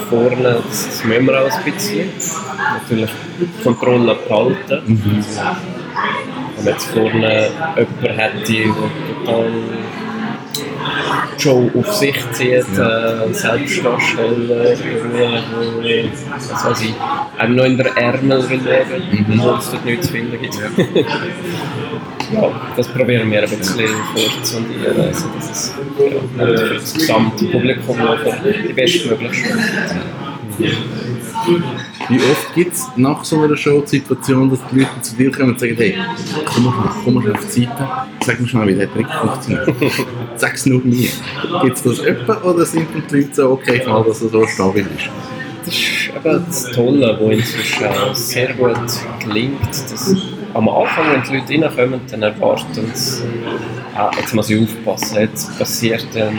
vorne, 0.10 0.62
das, 0.68 1.04
müssen 1.04 1.26
wir 1.26 1.42
auch 1.42 1.52
ein 1.52 1.64
bisschen, 1.64 2.10
natürlich 2.74 3.10
die 3.40 3.64
Kontrolle 3.64 4.16
behalten. 4.28 5.00
Wenn 6.64 6.66
man 6.66 6.74
jetzt 6.74 6.92
vorne 6.92 7.50
jemanden 7.76 8.20
hätte, 8.20 8.54
der 8.54 8.66
total 9.26 9.52
Show 11.40 11.72
auf 11.76 11.92
sich 11.94 12.16
zieht, 12.34 12.52
äh, 12.52 13.34
Selbstdarsteller, 13.34 14.72
irgendwie, 14.72 16.10
was 16.30 16.66
weiß 16.66 16.82
ich, 16.82 16.94
einem 17.40 17.56
noch 17.56 17.66
in 17.66 17.78
der 17.78 17.98
Ärmel 17.98 18.46
leben, 18.48 19.40
wo 19.40 19.56
es 19.56 19.72
dort 19.72 19.86
nichts 19.86 20.06
zu 20.06 20.14
finden 20.14 20.40
gibt. 20.40 20.54
ja, 22.32 22.62
das 22.76 22.88
probieren 22.90 23.32
wir 23.32 23.42
ein 23.42 23.50
bisschen 23.50 23.88
vorzusondieren, 24.14 25.02
also 25.02 25.30
dass 25.36 25.50
es 25.50 25.74
ja, 26.38 26.46
für 26.46 26.76
das 26.76 26.94
gesamte 26.94 27.46
Publikum 27.46 27.98
die 28.68 28.74
bestmögliche 28.74 29.34
Show 29.34 29.56
ist. 30.60 31.81
Wie 32.10 32.20
oft 32.20 32.54
gibt 32.54 32.74
es 32.74 32.88
nach 32.96 33.24
so 33.24 33.42
einer 33.42 33.56
Show 33.56 33.82
die 33.82 33.98
Situation, 33.98 34.50
dass 34.50 34.60
die 34.72 34.80
Leute 34.80 35.02
zu 35.02 35.16
dir 35.16 35.32
kommen 35.32 35.52
und 35.52 35.60
sagen, 35.60 35.76
hey, 35.78 35.98
komm 36.46 36.66
mal 36.66 36.74
schnell, 36.74 37.04
komm 37.04 37.14
mal 37.14 37.22
schnell 37.22 37.36
auf 37.36 37.46
die 37.46 37.62
Seite, 37.62 37.90
sag 38.26 38.40
mir 38.40 38.48
schnell, 38.48 38.68
wie 38.68 38.76
der 38.76 38.92
Trick 38.92 39.08
funktioniert. 39.10 39.76
Sag 40.36 40.56
es 40.56 40.66
nur 40.66 40.82
mir. 40.84 41.10
Gibt 41.62 41.78
es 41.78 41.84
das 41.84 42.00
öfter 42.00 42.44
oder 42.44 42.66
sind 42.66 42.88
die 42.94 43.16
Leute 43.16 43.30
so, 43.34 43.52
okay, 43.52 43.78
ich 43.82 43.88
mal, 43.88 44.04
dass 44.04 44.22
er 44.22 44.30
so 44.30 44.48
stabil 44.48 44.88
ist? 44.96 45.10
Das 45.66 45.76
ist 45.76 46.10
eben 46.10 46.46
das 46.48 46.64
Tolle, 46.72 47.18
was 47.22 47.38
inzwischen 47.38 47.86
sehr 48.14 48.54
gut 48.54 48.78
gelingt. 49.20 49.62
Dass 49.62 50.16
am 50.54 50.70
Anfang, 50.70 51.06
wenn 51.12 51.24
die 51.24 51.38
Leute 51.54 51.66
reinkommen, 51.66 52.02
dann 52.10 52.22
erwarten 52.24 52.92
sie, 52.94 53.24
ah, 53.96 54.12
jetzt 54.18 54.34
muss 54.34 54.50
ich 54.50 54.62
aufpassen, 54.62 55.20
jetzt 55.20 55.58
passiert 55.58 56.06
dann 56.14 56.38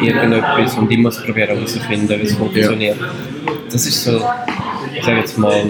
irgendetwas 0.00 0.74
und 0.78 0.90
ich 0.90 0.98
muss 0.98 1.22
probieren 1.22 1.48
herauszufinden, 1.56 2.18
wie 2.20 2.24
es 2.24 2.34
funktioniert. 2.34 2.98
Das 3.70 3.86
ist 3.86 4.04
so, 4.04 4.20
ich 4.94 5.04
sage 5.04 5.18
jetzt 5.18 5.38
mal, 5.38 5.62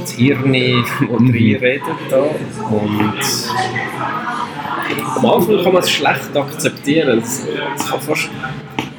das 0.00 0.12
Hirn, 0.12 0.52
das 0.52 1.10
reinredet 1.10 1.82
da. 2.10 2.22
Und 2.70 3.14
am 5.16 5.26
Anfang 5.26 5.62
kann 5.62 5.72
man 5.72 5.82
es 5.82 5.90
schlecht 5.90 6.36
akzeptieren. 6.36 7.18
Es, 7.18 7.46
es 7.76 7.86
kann 7.90 8.00
fast 8.00 8.28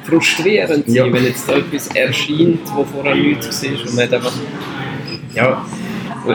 frustrierend 0.04 0.86
sein, 0.86 0.94
Ja. 0.94 1.12
wenn 1.12 1.24
jetzt 1.24 1.48
da 1.48 1.54
etwas 1.54 1.88
erscheint, 1.88 2.60
wo 2.74 2.84
vorher 2.84 3.14
nichts 3.14 3.62
war 3.62 3.70
und 3.70 3.94
man 3.94 4.12
einfach, 4.12 4.32
ja, 5.34 5.64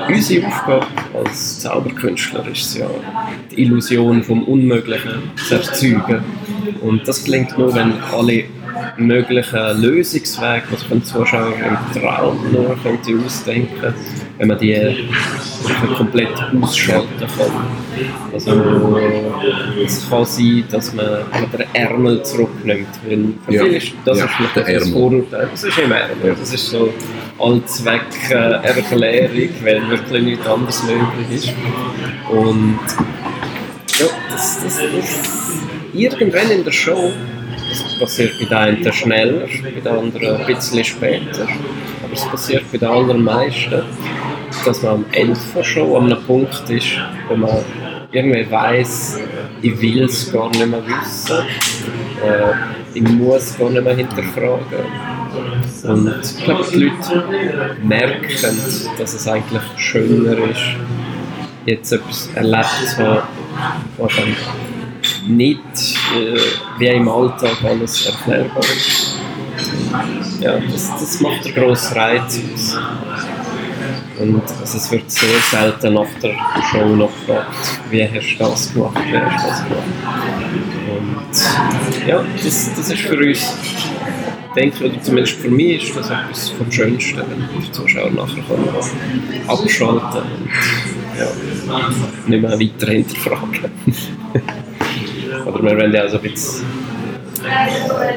unsere 0.01 0.47
Aufgabe 0.47 0.87
als 1.13 1.59
Zauberkünstler 1.59 2.47
ist 2.47 2.77
ja, 2.77 2.89
die 3.51 3.61
Illusion 3.61 4.23
vom 4.23 4.43
Unmöglichen 4.43 5.31
zu 5.35 5.55
erzeugen. 5.55 6.23
Und 6.81 7.07
das 7.07 7.23
gelingt 7.23 7.57
nur, 7.57 7.73
wenn 7.73 7.93
alle 8.11 8.45
möglichen 8.97 9.81
Lösungswege, 9.81 10.63
was 10.71 10.91
ein 10.91 11.03
Zuschauer 11.03 11.53
im 11.57 12.01
Traum 12.01 12.39
könnte 12.81 13.25
ausdenken 13.25 13.93
wenn 14.43 14.49
man 14.49 14.59
die 14.59 14.73
wirklich 14.73 15.07
komplett 15.97 16.27
ausschalten 16.61 17.07
kann. 17.17 17.65
Also 18.33 18.51
es 19.85 20.09
kann 20.09 20.25
sein, 20.25 20.65
dass 20.69 20.93
man 20.93 21.05
den 21.53 21.63
Ärmel 21.73 22.21
zurücknimmt, 22.23 22.87
weil 23.07 23.27
für 23.45 23.53
Ja. 23.53 23.63
viele 23.63 23.77
ist 23.77 23.93
das 24.03 24.19
Ja, 24.19 24.25
ist 24.25 24.33
vielleicht 24.35 24.57
das 24.57 24.67
Ärmel. 24.67 24.91
Vorurteil. 24.91 25.47
Das 25.49 25.63
ist 25.63 25.77
im 25.79 25.91
Ärmel. 25.93 26.35
Das 26.37 26.53
ist 26.53 26.69
so 26.71 26.93
Allzweck-Erklärung, 27.39 29.49
weil 29.63 29.89
wirklich 29.89 30.23
nichts 30.23 30.45
anderes 30.45 30.83
möglich 30.83 31.31
ist. 31.31 31.53
Und 32.29 32.79
ja, 33.97 34.05
das, 34.29 34.59
das, 34.61 34.77
das 34.77 35.51
irgendwann 35.93 36.51
in 36.51 36.65
der 36.65 36.71
Show, 36.73 37.13
das 37.69 37.97
passiert 37.99 38.33
bei 38.39 38.45
den 38.45 38.57
einen 38.83 38.91
schneller, 38.93 39.47
bei 39.63 39.71
den 39.79 39.87
anderen 39.87 40.35
ein 40.35 40.45
bisschen 40.47 40.83
später, 40.83 41.47
aber 42.03 42.13
es 42.13 42.25
passiert 42.25 42.63
bei 42.71 42.77
den 42.77 42.89
allermeisten, 42.89 43.83
dass 44.65 44.81
man 44.81 44.93
am 44.93 45.05
Ende 45.11 45.63
Show 45.63 45.97
an 45.97 46.05
einem 46.05 46.23
Punkt 46.23 46.69
ist, 46.69 46.97
wo 47.27 47.35
man 47.35 47.57
irgendwie 48.11 48.49
weiss, 48.49 49.19
ich 49.61 49.81
will 49.81 50.03
es 50.03 50.31
gar 50.31 50.49
nicht 50.49 50.65
mehr 50.65 50.83
wissen, 50.85 51.37
äh, 52.23 52.53
ich 52.93 53.01
muss 53.01 53.57
gar 53.57 53.69
nicht 53.69 53.83
mehr 53.83 53.95
hinterfragen. 53.95 54.85
Und 55.83 56.13
ich 56.23 56.43
glaube, 56.43 56.65
die 56.71 56.77
Leute 56.77 57.75
merken, 57.81 58.57
dass 58.97 59.13
es 59.13 59.27
eigentlich 59.27 59.63
schöner 59.77 60.37
ist, 60.49 60.61
jetzt 61.65 61.91
etwas 61.91 62.29
erlebt 62.35 62.87
zu 62.87 62.97
haben, 62.97 63.27
was 63.97 64.15
dann 64.15 65.35
nicht 65.35 65.59
äh, 66.15 66.39
wie 66.77 66.87
im 66.87 67.09
Alltag 67.09 67.57
alles 67.63 68.05
erklärbar 68.05 68.59
ist. 68.59 69.17
Ja, 70.39 70.59
das, 70.59 70.89
das 70.99 71.21
macht 71.21 71.45
den 71.45 71.53
grossen 71.53 71.97
Reiz 71.97 72.39
aus. 72.53 72.77
Und 74.19 74.41
also 74.61 74.77
es 74.77 74.91
wird 74.91 75.09
sehr 75.09 75.39
selten 75.49 75.93
nach 75.95 76.07
der 76.21 76.35
Show 76.71 76.95
noch 76.95 77.11
gefragt, 77.25 77.79
wie 77.89 78.03
hast 78.03 78.35
du 78.35 78.43
das 78.43 78.73
gemacht, 78.73 78.97
wie 79.05 79.17
hast 79.17 79.43
du 79.43 79.49
das 79.49 79.63
gemacht. 79.63 79.83
Und 80.89 82.07
ja, 82.07 82.23
das, 82.43 82.73
das 82.75 82.91
ist 82.91 83.01
für 83.01 83.17
uns, 83.17 83.57
denke 84.55 84.75
ich, 84.77 84.91
oder 84.91 85.01
zumindest 85.01 85.39
für 85.39 85.49
mich 85.49 85.83
ist 85.83 85.97
das 85.97 86.09
etwas 86.09 86.49
vom 86.49 86.71
Schönsten, 86.71 87.17
wenn 87.17 87.61
die 87.61 87.71
Zuschauer 87.71 88.11
nachher 88.11 88.43
können 88.43 88.69
abschalten 89.47 90.21
und 90.21 90.49
ja, 91.17 91.89
nicht 92.27 92.41
mehr 92.41 92.59
weiter 92.59 92.91
hinterfragen. 92.91 93.71
Oder 95.45 95.63
wir 95.63 95.77
wollen 95.77 95.93
ja 95.93 96.01
also 96.01 96.17
ein 96.17 96.23
bisschen 96.23 96.65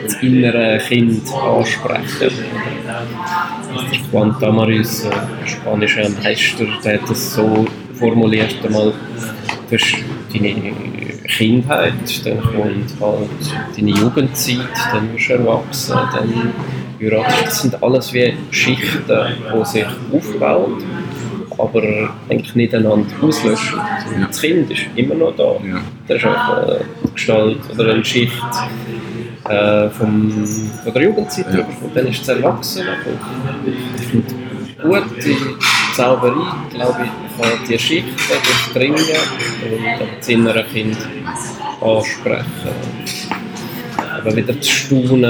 das 0.03 0.15
innere 0.23 0.79
Kind 0.79 1.23
ansprechen. 1.33 2.31
Juan 4.13 4.39
Tamariz, 4.41 5.05
ein 5.07 5.47
spanischer 5.47 6.09
Meister, 6.23 6.67
der 6.85 7.01
hat 7.01 7.11
das 7.11 7.35
so 7.35 7.67
formuliert 7.95 8.57
einmal, 8.65 8.93
du 9.71 9.77
hast 9.77 9.97
deine 10.33 10.73
Kindheit, 11.27 12.25
dann 12.25 12.41
kommt 12.41 12.95
halt 13.01 13.77
deine 13.77 13.91
Jugendzeit, 13.91 14.59
dann 14.93 15.13
wirst 15.13 15.29
du 15.29 15.33
erwachsen, 15.35 15.99
dann 16.13 16.53
heiratest. 17.01 17.47
Das 17.47 17.63
sind 17.63 17.83
alles 17.83 18.13
wie 18.13 18.35
Schichten, 18.51 19.03
die 19.07 19.65
sich 19.65 19.87
aufbauen, 20.13 20.83
aber 21.59 22.11
eigentlich 22.29 22.55
nicht 22.55 22.75
einander 22.75 23.07
auslöschen. 23.23 23.81
Das 24.27 24.41
Kind 24.41 24.71
ist 24.71 24.83
immer 24.95 25.15
noch 25.15 25.35
da. 25.37 25.57
Das 26.07 26.19
ist 26.19 26.25
einfach 26.27 26.59
eine 26.59 26.81
Gestalt 27.13 27.59
oder 27.73 27.95
eine 27.95 28.05
Schicht 28.05 28.33
äh, 29.49 29.91
vom, 29.91 30.47
von 30.83 30.93
der 30.93 31.03
Jugendzeit. 31.03 31.47
Ja. 31.55 31.67
Und 31.81 31.97
dann 31.97 32.07
ist 32.07 32.23
es 32.23 32.29
erwachsen. 32.29 32.85
Und 34.83 34.91
gute 34.91 35.37
Zauberei, 35.95 36.45
glaube 36.73 37.05
ich, 37.05 37.43
kann 37.43 37.59
die 37.69 37.79
Schichten 37.79 38.15
durchdringen 38.29 38.99
und 38.99 40.19
das 40.19 40.29
innere 40.29 40.65
Kind 40.65 40.97
ansprechen. 41.81 42.47
Aber 44.19 44.37
wieder 44.37 44.53
das 44.53 44.69
Staunen 44.69 45.25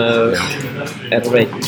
erwecken. 1.11 1.61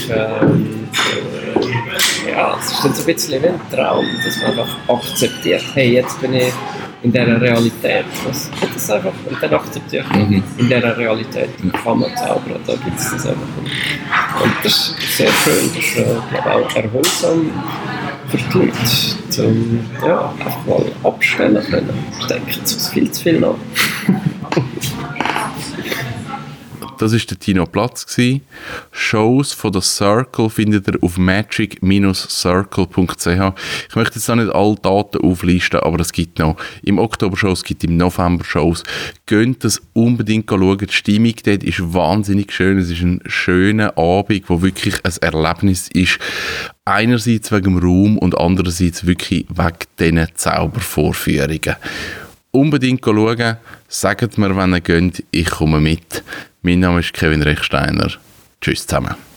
Ja, 2.28 2.56
es 2.60 2.72
ist 2.72 2.84
dann 2.84 2.94
so 2.94 3.02
ein 3.02 3.06
bisschen 3.06 3.42
wie 3.42 3.48
ein 3.48 3.60
Traum, 3.72 4.04
dass 4.24 4.36
man 4.42 4.50
einfach 4.50 4.76
akzeptiert, 4.88 5.64
hey, 5.74 5.94
jetzt 5.94 6.20
bin 6.20 6.34
ich 6.34 6.52
in 7.02 7.12
dieser 7.12 7.40
Realität. 7.40 8.04
Das, 8.26 8.50
das 8.74 8.90
einfach, 8.90 9.12
und 9.28 9.42
dann 9.42 9.54
akzeptiert 9.54 10.08
man, 10.10 10.28
Mhm. 10.28 10.42
in 10.58 10.66
dieser 10.68 10.96
Realität 10.96 11.50
kann 11.84 11.98
man 12.00 12.16
zaubern, 12.16 12.60
da 12.66 12.74
gibt 12.74 12.98
es 12.98 13.10
das 13.10 13.26
einfach. 13.26 14.42
Und 14.42 14.52
das 14.62 14.94
ist 14.98 15.16
sehr 15.16 15.30
schön, 15.30 15.70
das 15.74 15.84
ist 15.84 15.96
äh, 15.98 16.02
ich, 16.32 16.40
auch 16.40 16.76
erholsam 16.76 17.50
für 18.28 18.36
die 18.36 18.58
Leute, 18.58 19.30
zum 19.30 19.80
ja, 20.06 20.32
einfach 20.38 20.66
mal 20.66 20.84
abstellen 21.04 21.64
können. 21.70 22.04
Ich 22.20 22.26
denke, 22.26 22.50
es 22.64 22.72
ist 22.72 22.88
viel 22.92 23.10
zu 23.10 23.22
viel 23.22 23.40
noch. 23.40 23.56
Das 26.98 27.12
war 27.12 27.18
der 27.18 27.38
Tino 27.38 27.66
Platz. 27.66 28.06
Gewesen. 28.06 28.40
Shows 28.90 29.52
von 29.52 29.72
der 29.72 29.82
Circle 29.82 30.50
findet 30.50 30.88
ihr 30.88 30.98
auf 31.02 31.18
magic-circle.ch. 31.18 33.26
Ich 33.88 33.96
möchte 33.96 34.16
jetzt 34.16 34.30
auch 34.30 34.34
nicht 34.34 34.52
alle 34.52 34.74
Daten 34.76 35.18
auflisten, 35.18 35.80
aber 35.80 36.00
es 36.00 36.12
gibt 36.12 36.38
noch 36.38 36.56
im 36.82 36.98
Oktober 36.98 37.36
Shows, 37.36 37.58
es 37.60 37.64
gibt 37.64 37.84
im 37.84 37.96
November 37.96 38.44
Shows. 38.44 38.82
Geht 39.26 39.64
das 39.64 39.80
unbedingt 39.92 40.50
schauen. 40.50 40.78
Die 40.78 40.92
Stimmung 40.92 41.34
dort 41.44 41.62
ist 41.62 41.94
wahnsinnig 41.94 42.52
schön. 42.52 42.78
Es 42.78 42.90
ist 42.90 43.02
ein 43.02 43.20
schöner 43.26 43.96
Abend, 43.96 44.48
wo 44.48 44.62
wirklich 44.62 44.96
ein 45.04 45.12
Erlebnis 45.20 45.88
ist. 45.88 46.18
Einerseits 46.84 47.52
wegen 47.52 47.74
dem 47.74 47.78
Raum 47.78 48.18
und 48.18 48.36
andererseits 48.36 49.06
wirklich 49.06 49.46
wegen 49.48 49.78
diesen 49.98 50.26
Zaubervorführungen 50.34 51.76
unbedingt 52.50 53.04
schauen. 53.04 53.56
Sagt 53.88 54.38
mir, 54.38 54.56
wenn 54.56 54.74
ihr 54.74 54.80
geht, 54.80 55.24
ich 55.30 55.50
komme 55.50 55.80
mit. 55.80 56.22
Mein 56.62 56.80
Name 56.80 56.98
ist 57.00 57.12
Kevin 57.12 57.42
Rechsteiner. 57.42 58.10
Tschüss 58.60 58.84
zusammen. 58.84 59.27